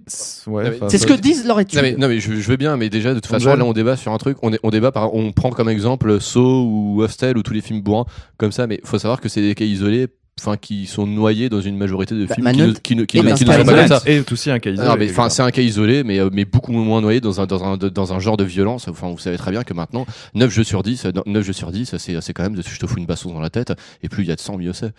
[0.47, 1.77] mais enfin, C'est ce que disent leurs études.
[1.77, 3.73] Non mais, non mais je, je veux bien, mais déjà de toute façon là on
[3.73, 7.01] débat sur un truc, on, est- on débat par, on prend comme exemple Saw ou
[7.01, 8.05] Hostel ou tous les films bourrins
[8.37, 10.07] comme ça, mais faut savoir que c'est des cas isolés,
[10.39, 13.03] enfin qui sont noyés dans une majorité de Bah, films Manhunt qui ne, qui ne,
[13.05, 13.87] qui est ne- un qui ne cas sont pas isolé.
[13.89, 14.03] comme ça.
[14.09, 14.87] Et aussi un cas isolé.
[14.87, 17.41] Non, mais quelque enfin c'est un cas isolé, mais euh, mais beaucoup moins noyé dans
[17.41, 18.87] un dans un dans un genre de violence.
[18.87, 21.71] Enfin vous savez très bien que maintenant 9 jeux sur 10 euh, 9 jeux sur
[21.73, 24.07] 10 c'est c'est quand même de je te fous une bastos dans la tête et
[24.07, 24.93] plus il y a de sang mieux c'est.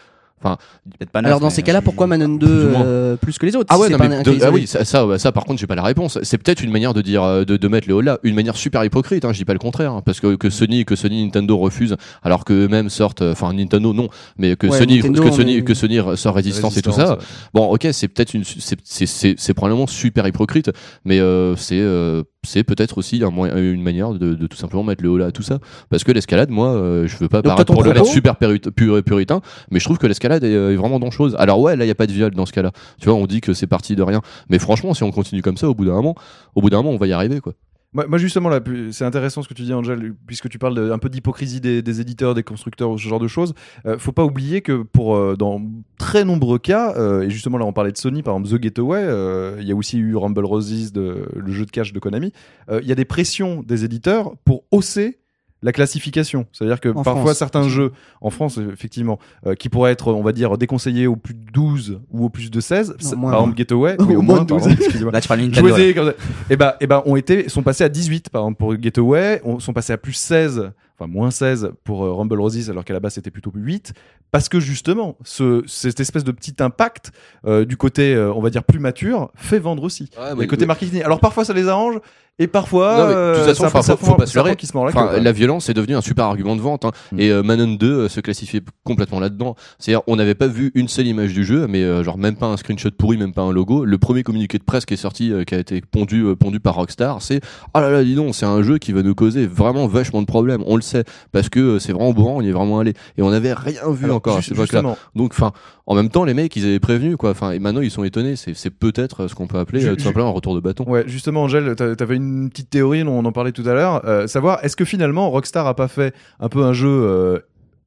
[0.99, 3.57] Peut-être pas neuf, Alors dans ces cas-là, pourquoi Manon 2 Plus euh, plus que les
[3.57, 5.33] autres Ah ouais, c'est non, pas mais un de- cas ah oui, ça, ça, ça,
[5.33, 6.19] par contre, j'ai pas la réponse.
[6.23, 8.57] C'est peut-être une manière de dire, euh, de, de mettre les hauts là, une manière
[8.57, 9.25] super hypocrite.
[9.25, 11.97] Hein, je dis pas le contraire, hein, parce que, que Sony, que Sony, Nintendo refusent,
[12.23, 15.33] alors que eux-mêmes sortent, euh, enfin Nintendo non, mais que Ouais, Sony, Nintendo, que on
[15.33, 17.19] Sony, est- que Sony sort Résistance et tout ça.
[17.53, 20.71] Bon, ok, c'est peut-être une, c'est, c'est, c'est, c'est probablement super hypocrite,
[21.05, 24.83] mais euh, c'est, euh, c'est peut-être aussi un moyen- une manière de, de tout simplement
[24.85, 25.59] mettre le haut là à tout ça,
[25.91, 29.81] parce que l'escalade, moi, euh, je veux pas paraître pour le super pur- puritain, mais
[29.81, 31.35] je trouve que l'escalade est, euh, est vraiment dans chose.
[31.39, 32.73] Alors ouais, là, il y a pas de viol dans ce cas-là.
[33.01, 35.57] Tu vois, on dit que c'est parti de rien, mais franchement, si on continue comme
[35.57, 36.15] ça, au bout d'un moment,
[36.55, 37.55] au bout d'un moment, on va y arriver, quoi.
[37.95, 41.09] Moi, justement, là, c'est intéressant ce que tu dis, Angel, puisque tu parles un peu
[41.09, 43.55] d'hypocrisie des, éditeurs, des constructeurs, ce genre de choses.
[43.87, 45.63] Euh, faut pas oublier que pour euh, dans
[45.97, 49.05] très nombreux cas, euh, et justement là, on parlait de Sony, par exemple The Getaway,
[49.05, 52.33] euh, il y a aussi eu Rumble Roses, le jeu de cash de Konami.
[52.71, 55.21] Il y a des pressions des éditeurs pour hausser
[55.65, 56.47] la classification.
[56.53, 57.39] C'est-à-dire que En parfois France.
[57.39, 61.35] certains jeux, en France effectivement, euh, qui pourraient être, on va dire, déconseillés au plus
[61.35, 64.23] de 12 ou au plus de 16, c'est- moins, par exemple Getaway, Au oui, au
[64.23, 64.59] moins moins, 12.
[64.63, 65.13] pardon, excusez-moi.
[65.13, 65.95] Là, tu parles Nintendo.
[65.95, 66.13] comme ça.
[66.51, 69.59] et ben, et ben, ont été, sont passés à 18 par exemple pour Getaway, on,
[69.59, 73.01] sont passés à plus 16, enfin moins 16 pour euh, Rumble Roses alors qu'à la
[73.01, 73.93] base c'était plutôt 8
[74.31, 77.13] parce que justement ce, cette espèce de petit impact
[77.47, 80.09] euh, du côté euh, on va dire plus mature fait vendre aussi.
[80.19, 81.03] Ouais, mais- côtés marketing.
[81.03, 81.97] Alors parfois ça les arrange
[82.41, 84.57] et parfois mais de toute façon, faut- pas se leurrer.
[84.57, 86.85] qui se mord la violence est devenue un super argument de vente.
[86.85, 86.91] hein.
[87.13, 87.21] Mm.
[87.21, 89.55] Et euh, Manon 2 euh, se classifiait complètement là-dedans.
[89.79, 92.47] C'est-à-dire, on n'avait pas vu une seule image du jeu, mais euh, genre même pas
[92.47, 93.85] un screenshot pourri, même pas un logo.
[93.85, 97.23] Le premier communiqué de presse qui est sorti, qui a été pondu, pondu par Rockstar,
[97.23, 97.41] c'est
[97.73, 100.27] ah là là, dis donc, c'est un jeu qui va nous causer vraiment vachement de
[100.27, 100.65] problèmes.
[100.67, 100.94] On le sait
[101.33, 102.93] parce que euh, c'est vraiment bourrant, on y est vraiment allé.
[103.19, 104.83] Et on n'avait rien vu Alors, encore à cette époque-là.
[105.15, 105.53] Donc, enfin,
[105.87, 107.31] en même temps, les mecs, ils avaient prévenu quoi.
[107.31, 108.37] Enfin, et maintenant ils sont étonnés.
[108.37, 110.85] C'est c'est peut-être euh, ce qu'on peut appeler euh, tout simplement un retour de bâton.
[110.89, 114.27] Ouais, justement, Angèle, t'a- t'avais une petite théorie, on en parlait tout à l'heure, euh,
[114.27, 117.39] savoir est-ce que finalement Rockstar a pas fait un peu un jeu euh,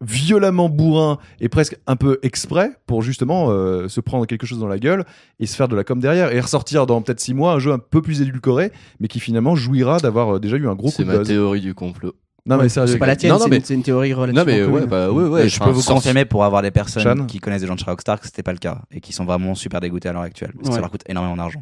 [0.01, 4.67] violemment bourrin et presque un peu exprès pour justement euh, se prendre quelque chose dans
[4.67, 5.05] la gueule
[5.39, 7.71] et se faire de la com derrière et ressortir dans peut-être six mois un jeu
[7.71, 11.03] un peu plus édulcoré mais qui finalement jouira d'avoir déjà eu un gros coup C'est
[11.03, 11.27] de ma buzz.
[11.27, 12.13] théorie du complot.
[12.47, 12.91] Non mais sérieux.
[12.93, 14.63] C'est pas la tienne, Non, non, c'est mais- une- c'est une théorie relativement Non mais
[14.81, 15.45] ouais, bah ouais, ouais.
[15.45, 17.25] Et je peux vous confirmer pour avoir des personnes Chan.
[17.25, 19.25] qui connaissent des gens de chez Rockstar que c'était pas le cas et qui sont
[19.25, 20.51] vraiment super dégoûtés à l'heure actuelle.
[20.53, 20.75] Parce que Ouais.
[20.75, 21.61] Ça leur coûte énormément d'argent.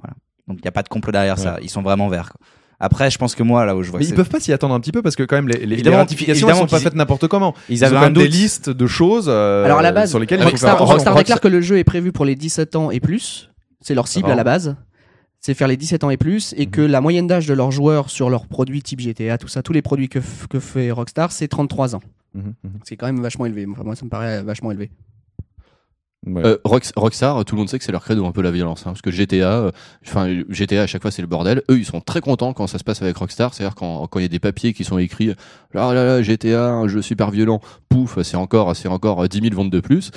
[0.00, 0.14] Voilà.
[0.48, 1.42] Donc il n'y a pas de complot derrière Ouais.
[1.42, 1.58] ça.
[1.62, 2.30] Ils sont vraiment verts.
[2.30, 2.40] quoi.
[2.80, 4.74] Après, je pense que moi, là où je vois Mais ils peuvent pas s'y attendre
[4.74, 6.94] un petit peu parce que quand même les, les, les ratifications évidemment sont pas faites
[6.96, 7.54] n'importe comment.
[7.68, 10.10] ils Ils ont avaient quand même des listes de choses euh, Alors à la base,
[10.10, 10.92] sur lesquelles il faut Rockstar, faire attention.
[10.94, 13.48] Rockstar déclare que le jeu est prévu pour les 17 ans et plus.
[13.80, 14.76] C'est leur cible Ah à la base.
[15.46, 16.54] C'est faire les 17 ans et plus.
[16.56, 19.62] Et que la moyenne d'âge de leurs joueurs sur leurs produits type GTA, tout ça,
[19.62, 22.00] tous les produits que, que fait Rockstar, c'est 33 ans.
[22.32, 22.70] Mhm, mhm.
[22.82, 23.66] C'est quand même vachement élevé.
[23.70, 24.90] Enfin, moi, ça me paraît vachement élevé.
[26.26, 26.40] Ouais.
[26.46, 28.86] Euh, Rox- Rockstar, tout le monde sait que c'est leur credo un peu la violence,
[28.86, 29.70] hein, parce que GTA, euh,
[30.06, 31.62] enfin GTA à chaque fois c'est le bordel.
[31.70, 34.22] Eux ils sont très contents quand ça se passe avec Rockstar, c'est-à-dire quand quand il
[34.22, 35.34] y a des papiers qui sont écrits,
[35.74, 39.42] là là là GTA, un jeu super violent, pouf, c'est encore c'est encore euh, 10
[39.42, 40.12] 000 ventes de plus.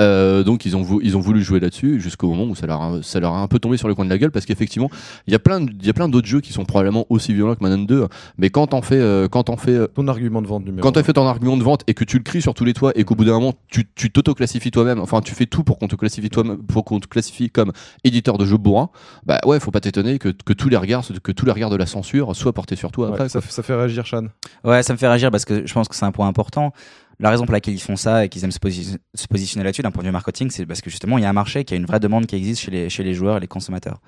[0.00, 2.80] Euh, donc ils ont vou- ils ont voulu jouer là-dessus jusqu'au moment où ça leur
[2.80, 4.88] a, ça leur a un peu tombé sur le coin de la gueule parce qu'effectivement
[5.26, 7.54] il y a plein il y a plein d'autres jeux qui sont probablement aussi violents
[7.54, 8.06] que Manon 2,
[8.38, 10.92] mais quand t'en fais euh, quand t'en fais euh, Ton argument de vente numéro quand
[10.98, 12.92] tu fait ton argument de vente et que tu le cries sur tous les toits
[12.94, 15.88] et qu'au bout d'un moment tu tu t'auto-classifies toi-même, enfin tu fais tout pour qu'on
[15.88, 17.72] te classifie toi pour qu'on te classifie comme
[18.04, 18.90] éditeur de jeux bourrin,
[19.26, 21.76] bah ouais, faut pas t'étonner que, que tous les regards que tous les regards de
[21.76, 23.28] la censure soient portés sur toi Ouais, après.
[23.28, 24.28] ça, fait- ça fait réagir Shan.
[24.64, 26.72] Ouais, ça me fait réagir parce que je pense que c'est un point important.
[27.20, 29.82] La raison pour laquelle ils font ça et qu'ils aiment se, posi- se positionner là-dessus
[29.82, 31.76] d'un point de vue marketing, c'est parce que justement, il y a un marché, qu'il
[31.76, 32.70] y a une vraie demande qui existe chez
[33.02, 34.00] les, joueurs et les consommateurs.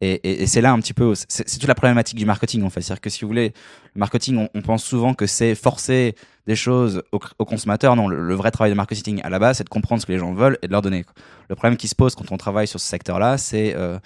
[0.00, 2.80] Et, c'est là un petit peu, c'est toute la problématique du marketing en fait.
[2.80, 3.52] C'est-à-dire que si vous voulez,
[3.94, 6.14] le marketing, on, pense souvent que c'est forcer
[6.46, 7.96] des choses aux, consommateurs.
[7.96, 10.18] Non, le, vrai travail de marketing à la base, c'est de comprendre ce que les
[10.18, 11.04] gens veulent et de leur donner.
[11.50, 13.98] Le problème qui se pose quand on travaille sur ce secteur-là, c'est euh,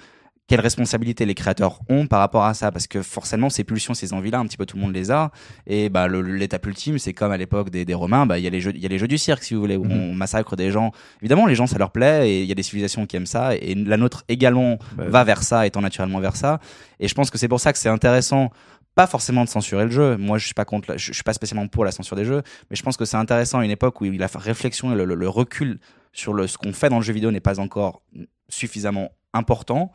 [0.47, 4.13] quelle responsabilité les créateurs ont par rapport à ça parce que forcément ces pulsions ces
[4.13, 5.31] envies là un petit peu tout le monde les a.
[5.67, 8.51] Et bah l'étape ultime c'est comme à l'époque des, des romains bah il y a
[8.51, 9.93] les jeux il y a les jeux du cirque si vous voulez où Mhm.
[10.11, 10.93] on massacre des gens.
[11.23, 13.55] Évidemment les gens ça leur plaît et il y a des civilisations qui aiment ça
[13.57, 16.61] et la nôtre également Bah, va vers ça étant naturellement vers ça.
[17.01, 18.51] Et je pense que c'est pour ça que c'est intéressant
[18.95, 20.17] pas forcément de censurer le jeu.
[20.19, 22.25] Moi, je suis pas contre, la- je, je suis pas spécialement pour la censure des
[22.25, 25.05] jeux, mais je pense que c'est intéressant à une époque où la réflexion et le,
[25.05, 25.81] le- le recul
[26.13, 28.03] sur le, ce qu'on fait dans le jeu vidéo n'est pas encore
[28.49, 29.91] suffisamment important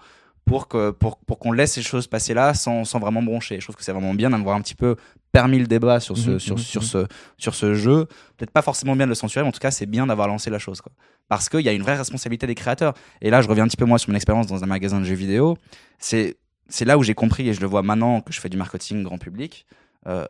[0.49, 3.59] pour que pour, pour qu'on laisse ces choses passer là sans, sans vraiment broncher.
[3.59, 4.95] Je trouve que c'est vraiment bien d'avoir un petit peu
[5.31, 6.87] permis le débat sur ce Mhm, sur, mhm, sur mhm.
[6.87, 7.07] ce
[7.37, 8.07] sur ce jeu.
[8.37, 10.49] Peut-être pas forcément bien de le censurer, mais en tout cas c'est bien d'avoir lancé
[10.49, 10.91] la chose quoi.
[11.27, 12.95] Parce qu'il y a une vraie responsabilité des créateurs.
[13.21, 15.05] Et là, je reviens un petit peu moi sur mon expérience dans un magasin de
[15.05, 15.55] jeux vidéo.
[15.99, 18.57] C'est c'est là où j'ai compris et je le vois maintenant que je fais du
[18.57, 19.67] marketing grand public.
[20.07, 20.25] Euh,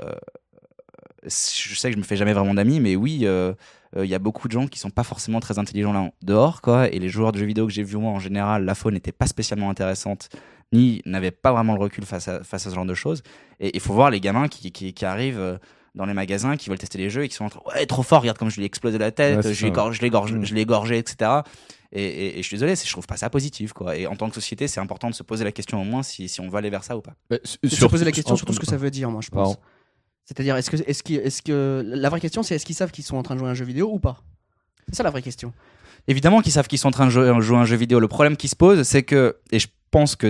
[1.23, 3.53] je sais que je me fais jamais vraiment d'amis, mais oui, euh,
[3.97, 6.61] euh, il y a beaucoup de gens qui sont pas forcément très intelligents là dehors,
[6.61, 6.89] quoi.
[6.89, 9.11] Et les joueurs de jeux vidéo que j'ai vus moi en général, la faune n'était
[9.11, 10.29] pas spécialement intéressante,
[10.71, 13.23] ni n'avait pas vraiment le recul face à, face à ce genre de choses.
[13.59, 15.57] Et il faut voir les gamins qui, qui, qui arrivent euh,
[15.95, 18.03] dans les magasins, qui veulent tester les jeux et qui sont en train, ouais, trop
[18.03, 19.71] fort, regarde comme je lui ai explosé la tête, Ouais, je l'ai
[20.55, 21.31] l'ai égorgé, etc.
[21.91, 23.97] Et, et- et je suis désolé, je trouve pas ça positif, quoi.
[23.97, 26.29] Et en tant que société, c'est important de se poser la question au moins si,
[26.29, 27.15] si on veut aller vers ça ou pas.
[27.31, 29.09] Bah, de se sur- poser la question sur- sur tout ce que ça veut dire,
[29.09, 29.55] moi, je pense.
[29.55, 29.61] Pardon.
[30.29, 33.03] C'est-à-dire, est-ce que, est-ce que, est-ce que, la vraie question, c'est est-ce qu'ils savent qu'ils
[33.03, 34.21] sont en train de jouer à un jeu vidéo ou pas?
[34.87, 35.53] C'est ça la vraie question.
[36.07, 37.99] Évidemment qu'ils savent qu'ils sont en train de jouer, à un jeu vidéo.
[37.99, 40.29] Le problème qui se pose, c'est que, et je pense que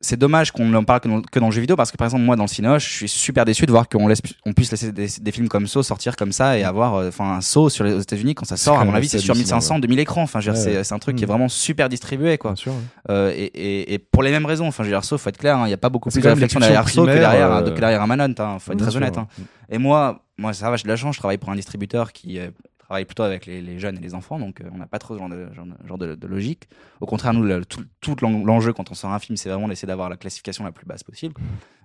[0.00, 2.06] c'est dommage qu'on n'en parle que dans, que dans le jeu vidéo parce que par
[2.06, 4.70] exemple moi dans le cinoche je suis super déçu de voir qu'on laisse on puisse
[4.70, 7.70] laisser des, des films comme Saw sortir comme ça et avoir euh, enfin un Saw
[7.70, 9.98] sur les aux États-Unis quand ça sort à mon avis c'est sur hallucinant, 1500 2000
[9.98, 10.84] écrans enfin Ouais, c'est ouais.
[10.84, 11.30] c'est un truc qui est Mm.
[11.30, 12.72] vraiment super distribué quoi sûr.
[13.08, 15.66] Euh, et, et, et pour les mêmes raisons enfin dire Saw faut être clair hein,
[15.66, 18.02] il y a pas beaucoup plus de réflexion derrière Saw que derrière primaires, que derrière
[18.02, 19.26] un Manhunt hein, faut être très honnête hein.
[19.70, 22.38] Et moi, moi ça va, j'ai de la chance, je travaille pour un distributeur qui
[22.86, 25.18] travaille plutôt avec les, jeunes et les enfants, donc euh, on n'a pas trop ce
[25.86, 26.68] genre de, logique.
[27.00, 29.66] Au contraire, nous, le- tout, tout l'en- l'enjeu quand on sort un film, c'est vraiment
[29.68, 31.34] d'essayer d'avoir la classification la plus basse possible.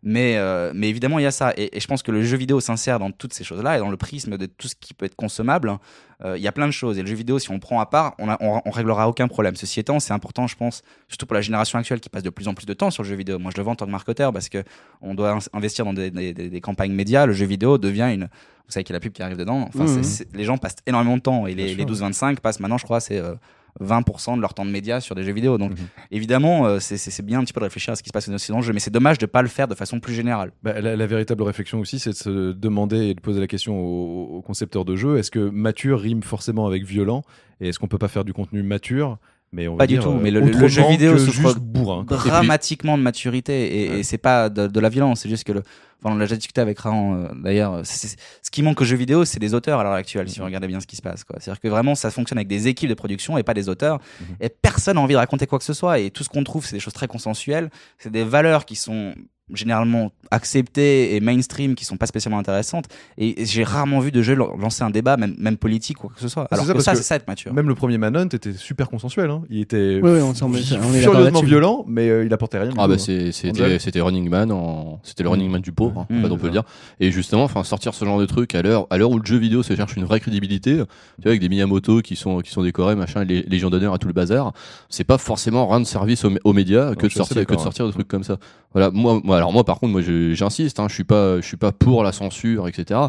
[0.04, 1.54] Mais, euh, mais évidemment, il y a ça.
[1.58, 3.98] Et, je pense que le jeu vidéo s'insère dans toutes ces choses-là et dans le
[3.98, 5.78] prisme de tout ce qui peut être consommable.
[6.24, 6.98] Euh, Il y a plein de choses.
[6.98, 9.56] Et le jeu vidéo, si on prend à part, on, a- on, réglera aucun problème.
[9.56, 12.48] Ceci étant, c'est important, je pense, surtout pour la génération actuelle qui passe de plus
[12.48, 13.38] en plus de temps sur le jeu vidéo.
[13.40, 14.64] Moi, je le vends en tant que marketeur parce que
[15.02, 17.26] on doit investir dans des- des campagnes médias.
[17.26, 18.30] Le jeu vidéo devient une.
[18.72, 19.66] Vous savez qu'il y a la pub qui arrive dedans.
[19.68, 21.46] Enfin, c'est- c'est- les gens passent énormément de temps.
[21.46, 23.18] Et les, les 12-25 passent maintenant, je crois, c'est.
[23.20, 23.36] euh,
[23.80, 25.58] 20% de leur temps de médias sur des jeux vidéo.
[25.58, 25.78] Donc, Mhm.
[26.12, 28.14] évidemment, euh, c'est- c'est c'est bien un petit peu de réfléchir à ce qui se
[28.14, 30.52] passe dans le jeu, mais c'est dommage de pas le faire de façon plus générale.
[30.62, 33.80] Bah, la, la véritable réflexion aussi, c'est de se demander et de poser la question
[33.80, 37.24] aux, aux concepteurs de jeux est-ce que mature rime forcément avec violent?
[37.62, 39.20] Et est-ce qu'on peut pas faire du contenu mature
[39.52, 42.04] mais on va Pas du dire, tout, euh, mais le- jeu vidéo souffre bourrin.
[42.06, 44.00] dramatiquement de maturité et, Ouais.
[44.00, 45.60] et c'est pas de, de la violence c'est juste que le
[46.04, 48.16] enfin, on l'a déjà discuté avec Raon euh, d'ailleurs ce
[48.52, 50.80] qui manque au jeu vidéo c'est des auteurs à l'heure actuelle si vous regardez bien
[50.80, 52.90] ce qui se passe quoi c'est à dire que vraiment ça fonctionne avec des équipes
[52.90, 54.36] de production et pas des auteurs Mhm.
[54.40, 56.66] et personne n'a envie de raconter quoi que ce soit et tout ce qu'on trouve
[56.66, 59.14] c'est des choses très consensuelles c'est des valeurs qui sont
[59.54, 62.86] généralement acceptées et mainstream qui sont pas spécialement intéressantes
[63.18, 66.16] et, j'ai rarement vu de jeu lan- lancer un débat même, même politique ou quoi
[66.16, 68.54] que ce soit alors ça, que c'est ça être mature Même le premier Manhunt était
[68.54, 69.30] super consensuel.
[69.30, 69.44] hein.
[69.50, 72.72] Il était Oui, oui, on est furieusement violent, mais euh, il apportait rien.
[72.78, 72.98] Ah bah hein.
[72.98, 76.22] c'était c'était Running Man en c'était le Running Man du pauvre hein, en Mm.
[76.24, 76.64] fait, on peut le dire
[77.00, 79.38] et justement enfin sortir ce genre de truc à l'heure à l'heure où le jeu
[79.38, 80.82] vidéo se cherche une vraie crédibilité tu
[81.24, 84.08] vois avec des Miyamoto qui sont qui sont décorés machin les légions d'honneur à tout
[84.08, 84.54] le bazar
[84.90, 87.86] c'est pas forcément rendre service aux, aux médias que de sortir que de d'accord, sortir
[87.88, 88.38] de trucs comme ça
[88.74, 91.58] voilà moi, moi alors moi par contre moi j'insiste hein, je suis pas je suis
[91.58, 93.00] pas pour la censure etc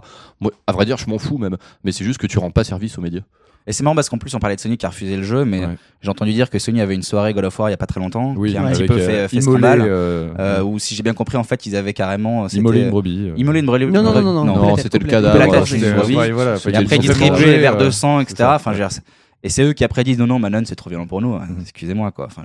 [0.41, 2.65] moi à vrai dire je m'en fous même mais c'est juste que tu rends pas
[2.65, 3.23] service aux médias
[3.69, 5.45] Et c'est marrant parce qu'en plus on parlait de Sony qui a refusé le jeu,
[5.45, 5.77] mais Ouais.
[6.03, 7.87] j'ai entendu dire que Sony avait une soirée God of War il y a pas
[7.87, 9.83] très longtemps, Oui, qui a un petit peu euh, fait, fait immolé, scandale.
[9.83, 12.49] euh, Euh, ou si j'ai bien compris, en fait, ils avaient carrément.
[12.49, 13.29] immolé une brebis.
[13.29, 13.35] euh.
[13.37, 13.87] Immolé une brebis.
[13.87, 15.57] Non, non, non, non, non, Non, complète- c'était le cadavre, voilà, Et
[16.77, 16.99] après,
[17.79, 18.35] euh, de sang, etc.
[18.37, 18.73] c'est ça, Enfin,
[19.45, 21.39] et c'est eux qui après disent non, non, Manon, c'est trop violent pour nous.
[21.61, 22.27] Excusez-moi, quoi.
[22.27, 22.43] Enfin,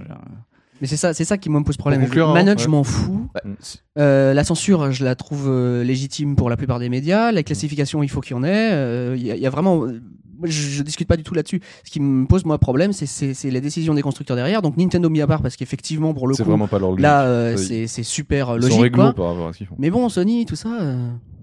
[0.82, 2.02] Mais c'est ça, c'est ça qui moi me pose problème.
[2.02, 3.28] Conclure, Manhunt, hein, je m'en fous.
[3.44, 3.52] Mm.
[4.00, 7.32] Euh, la censure, je la trouve euh, légitime pour la plupart des médias.
[7.32, 8.70] La classification, il faut qu'il y en ait.
[8.74, 9.84] Euh, Il y, a- il y a vraiment.
[9.86, 10.02] euh,
[10.44, 11.62] je, je discute pas du tout là-dessus.
[11.84, 14.62] Ce qui me pose moi problème, c'est- c'est c'est les décisions des constructeurs derrière.
[14.62, 17.02] Donc Nintendo mis à part parce qu'effectivement pour le coup, vraiment pas leur logique.
[17.02, 18.82] là euh, c'est c'est super euh, Ils sont logique.
[18.84, 19.14] réglo Quoi.
[19.14, 19.76] par rapport à ce qu'ils font.
[19.80, 20.70] Mais bon, Sony, tout ça.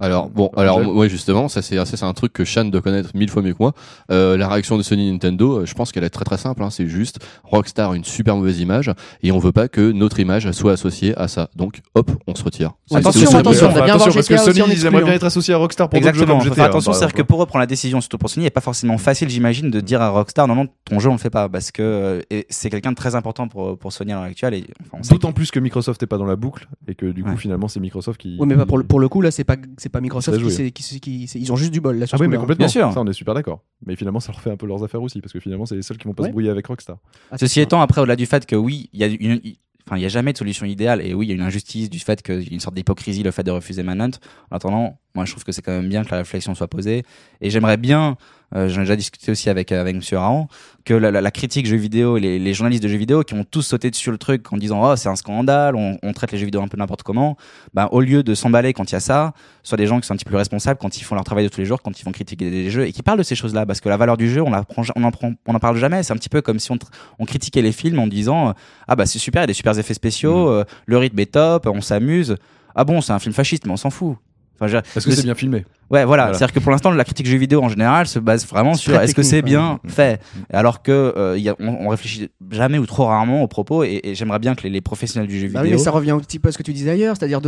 [0.01, 2.81] Alors bon, Ouais, alors ouais justement, ça c'est ça c'est un truc que Shan doit
[2.83, 3.73] connaître mille fois mieux que moi.
[4.11, 6.63] Euh, la réaction de Sony Nintendo, euh, je pense qu'elle est très très simple.
[6.63, 8.91] Hein, c'est juste Rockstar a une super mauvaise image
[9.23, 11.49] et on veut pas que notre image soit associée à ça.
[11.57, 12.73] Donc hop, on se retire.
[12.87, 15.05] C'est- Attention, aussi attention, on bien attention, parce que GTA Sony, ils aimeraient hein.
[15.07, 16.39] bien être associés à Rockstar pour d'autres jeux Exactement.
[16.43, 16.65] comme GTA.
[16.65, 18.99] attention, c'est-à-dire que pour eux, prendre la décision, surtout pour Sony, il n'est pas forcément
[18.99, 21.49] facile, j'imagine, de dire à Rockstar non, non, ton jeu, on le fait pas.
[21.49, 24.55] Parce que euh, c'est quelqu'un de très important pour, pour Sony à l'heure actuelle.
[24.55, 27.31] Et, enfin, D'autant plus que Microsoft n'est pas dans la boucle et que du coup
[27.31, 27.37] Ouais.
[27.37, 28.37] finalement c'est Microsoft qui.
[28.39, 30.39] Ouais, mais pas pour le, pour le coup, là, c'est pas, c'est pas Microsoft
[30.73, 32.41] qui, ils ont juste du bol là sur Ah ce oui, mais coup-là.
[32.43, 32.65] complètement.
[32.65, 32.93] Bien sûr.
[32.93, 33.63] Ça, on est super d'accord.
[33.87, 35.83] Mais finalement, ça leur fait un peu leurs affaires aussi, parce que finalement, c'est les
[35.83, 36.29] seuls qui vont pas Ouais.
[36.31, 36.97] se brouiller avec Rockstar.
[37.31, 39.97] Ah, Ceci étant, après, au-delà du fait que oui, il y a une, il- enfin,
[39.99, 41.99] il y a jamais de solution idéale, et oui, il y a une injustice du
[41.99, 44.13] fait qu'il y a une sorte d'hypocrisie, le fait de refuser Manhunt.
[44.51, 47.05] En attendant, moi, je trouve que c'est quand même bien que la réflexion soit posée,
[47.41, 48.17] et j'aimerais bien,
[48.57, 50.49] euh, j'en ai déjà discuté aussi avec euh, avec Monsieur Raon,
[50.85, 53.45] que la, la, la critique jeux vidéo, les, les journalistes de jeux vidéo qui ont
[53.45, 56.39] tous sauté dessus le truc en disant oh c'est un scandale, on, on traite les
[56.39, 57.37] jeux vidéo un peu n'importe comment,
[57.75, 60.15] ben au lieu de s'emballer quand il y a ça, soit des gens qui sont
[60.15, 62.01] un petit peu plus responsables quand ils font leur travail de tous les jours, quand
[62.01, 64.17] ils vont critiquer des jeux et qui parlent de ces choses-là, parce que la valeur
[64.17, 66.03] du jeu, on la prend, on en prend, on en parle jamais.
[66.03, 68.53] C'est un petit peu comme si on, critiquait les films en disant euh,
[68.89, 71.33] ah bah c'est super, il y a des super effets spéciaux, euh, le rythme est
[71.33, 72.37] top, on s'amuse.
[72.75, 74.17] Ah bon, c'est un film fasciste, mais on s'en fout.
[74.55, 75.65] Enfin, je Parce que c'est bien filmé.
[75.91, 76.25] Ouais, voilà.
[76.25, 76.39] Voilà.
[76.39, 79.15] C'est-à-dire que pour l'instant, la critique jeux vidéo en général se base vraiment sur est-ce
[79.15, 79.43] que c'est ouais.
[79.43, 80.21] bien fait,
[80.53, 83.85] alors que euh, il y a, on, on réfléchit jamais ou trop rarement aux propos.
[83.85, 85.79] Et, et j'aimerais bien que les, les professionnels du jeu Bah oui, vidéo.
[85.79, 87.41] mais ça revient un petit peu à ce que tu disais ailleurs, c'est-à-dire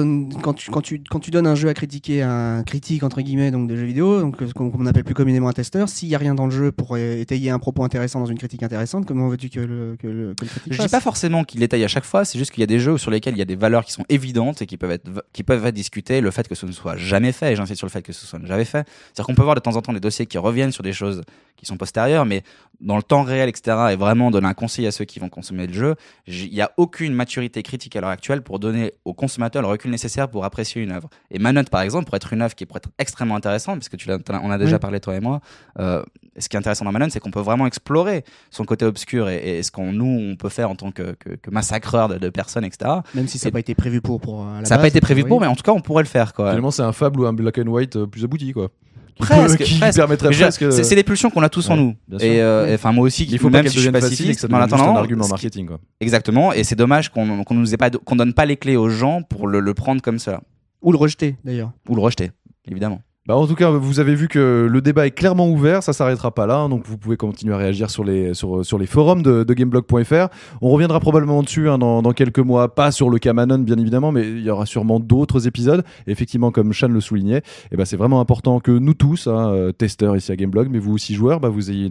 [0.42, 3.20] quand, tu, quand, tu, quand tu donnes un jeu à critiquer à un critique entre
[3.20, 6.08] guillemets donc de jeux vidéo, donc ce qu'on qu'on appelle plus communément un testeur, s'il
[6.08, 9.06] y a rien dans le jeu pour étayer un propos intéressant dans une critique intéressante,
[9.06, 11.84] comment veux-tu que le, que le, que le critique Je dis pas forcément qu'il détaille
[11.84, 13.46] à chaque fois, c'est juste qu'il y a des jeux sur lesquels il y a
[13.46, 16.20] des valeurs qui sont évidentes et qui peuvent être, qui peuvent être discutées.
[16.20, 18.25] Le fait que ce ne soit jamais fait, et j'insiste sur le fait que ce
[18.26, 18.86] soit jamais fait.
[19.12, 21.22] C'est-à-dire qu'on peut voir de temps en temps des dossiers qui reviennent sur des choses
[21.56, 22.42] qui sont postérieures, mais
[22.82, 25.66] dans le temps réel, etc., et vraiment donner un conseil à ceux qui vont consommer
[25.66, 25.94] le jeu,
[26.26, 29.90] il n'y a aucune maturité critique à l'heure actuelle pour donner aux consommateurs le recul
[29.90, 31.08] nécessaire pour apprécier une œuvre.
[31.30, 33.96] Et Manhunt, par exemple, pour être une œuvre qui pourrait être extrêmement intéressante, parce que
[33.96, 34.80] tu on a déjà Oui.
[34.80, 35.40] parlé toi et moi,
[35.78, 36.02] euh,
[36.38, 39.58] ce qui est intéressant dans Manhunt, c'est qu'on peut vraiment explorer son côté obscur et,
[39.58, 42.28] et ce qu'on nous on peut faire en tant que, que, que massacreur de, de
[42.28, 42.90] personnes, etc.
[43.14, 44.20] Même si ça n'a pas été prévu pour.
[44.20, 45.28] pour à la Ça n'a pas été prévu oui.
[45.28, 46.50] pour, mais en tout cas, on pourrait le faire, quoi.
[46.50, 48.70] Finalement, c'est un fable ou un black and white euh, plus abouti, quoi.
[49.14, 49.96] Qui Presque, peut- qui presque.
[49.98, 50.72] permettrait presque.
[50.72, 51.94] C'est c'est des pulsions qu'on a tous en nous.
[52.20, 54.36] Et euh, enfin, moi aussi, Il faut pas même qu'elle si je suis devienne facile
[54.52, 54.56] en
[54.94, 55.80] un argument marketing, quoi.
[56.00, 58.90] Exactement, et c'est dommage qu'on qu'on nous ait pas, qu'on donne pas les clés aux
[58.90, 60.42] gens pour le, le prendre comme ça,
[60.82, 61.72] Ou le rejeter d'ailleurs.
[61.88, 62.30] ou le rejeter,
[62.70, 63.00] évidemment.
[63.26, 66.30] Bah, en tout cas, vous avez vu que le débat est clairement ouvert, ça s'arrêtera
[66.32, 69.20] pas là, hein, donc vous pouvez continuer à réagir sur les, sur, sur les forums
[69.20, 70.28] de, de gameblog.fr.
[70.60, 74.12] On reviendra probablement dessus hein, dans, dans quelques mois, pas sur le Camanon bien évidemment,
[74.12, 75.84] mais il y aura sûrement d'autres épisodes.
[76.06, 79.50] Et effectivement, comme Shan le soulignait, et ben c'est vraiment important que nous tous, hein,
[79.50, 81.90] euh, testeurs ici à Gameblog, mais vous aussi joueurs, bah, vous ayez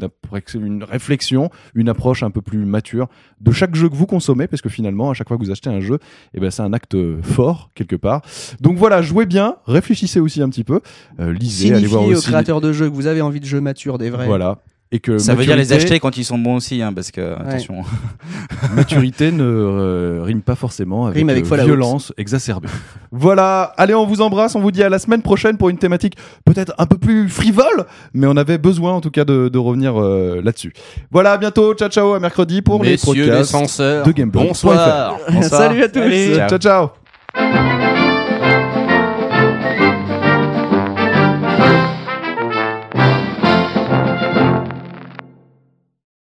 [0.54, 3.08] une, réflexion, une approche un peu plus mature
[3.42, 5.70] de chaque jeu que vous consommez, parce que finalement, à chaque fois que vous achetez
[5.70, 6.00] un jeu,
[6.34, 8.22] ben c'est un acte fort quelque part.
[8.62, 10.80] Donc voilà, jouez bien, réfléchissez aussi un petit peu,
[11.25, 12.28] euh, lisez, allez voir Signifiez aux aussi.
[12.30, 14.26] créateurs de jeux que vous avez envie de jeux matures, des vrais.
[14.26, 14.58] Voilà.
[14.92, 17.34] Et que Ça veut dire les acheter quand ils sont bons aussi, hein, parce que
[17.34, 17.84] attention.
[18.76, 22.70] maturité ne euh, rime pas forcément avec, Rime avec euh, violence exacerbée.
[23.12, 26.16] voilà, allez, on vous embrasse, on vous dit à la semaine prochaine pour une thématique
[26.46, 30.00] peut-être un peu plus frivole, mais on avait besoin en tout cas de, de revenir
[30.00, 30.72] euh, là-dessus.
[31.12, 34.48] Voilà, à bientôt, ciao ciao, à mercredi pour Messieurs les les podcasts censeurs, de Gameblog.
[34.50, 35.18] bonsoir.
[35.42, 36.00] Salut à tous.
[36.00, 36.36] Allez.
[36.48, 38.25] ciao ciao.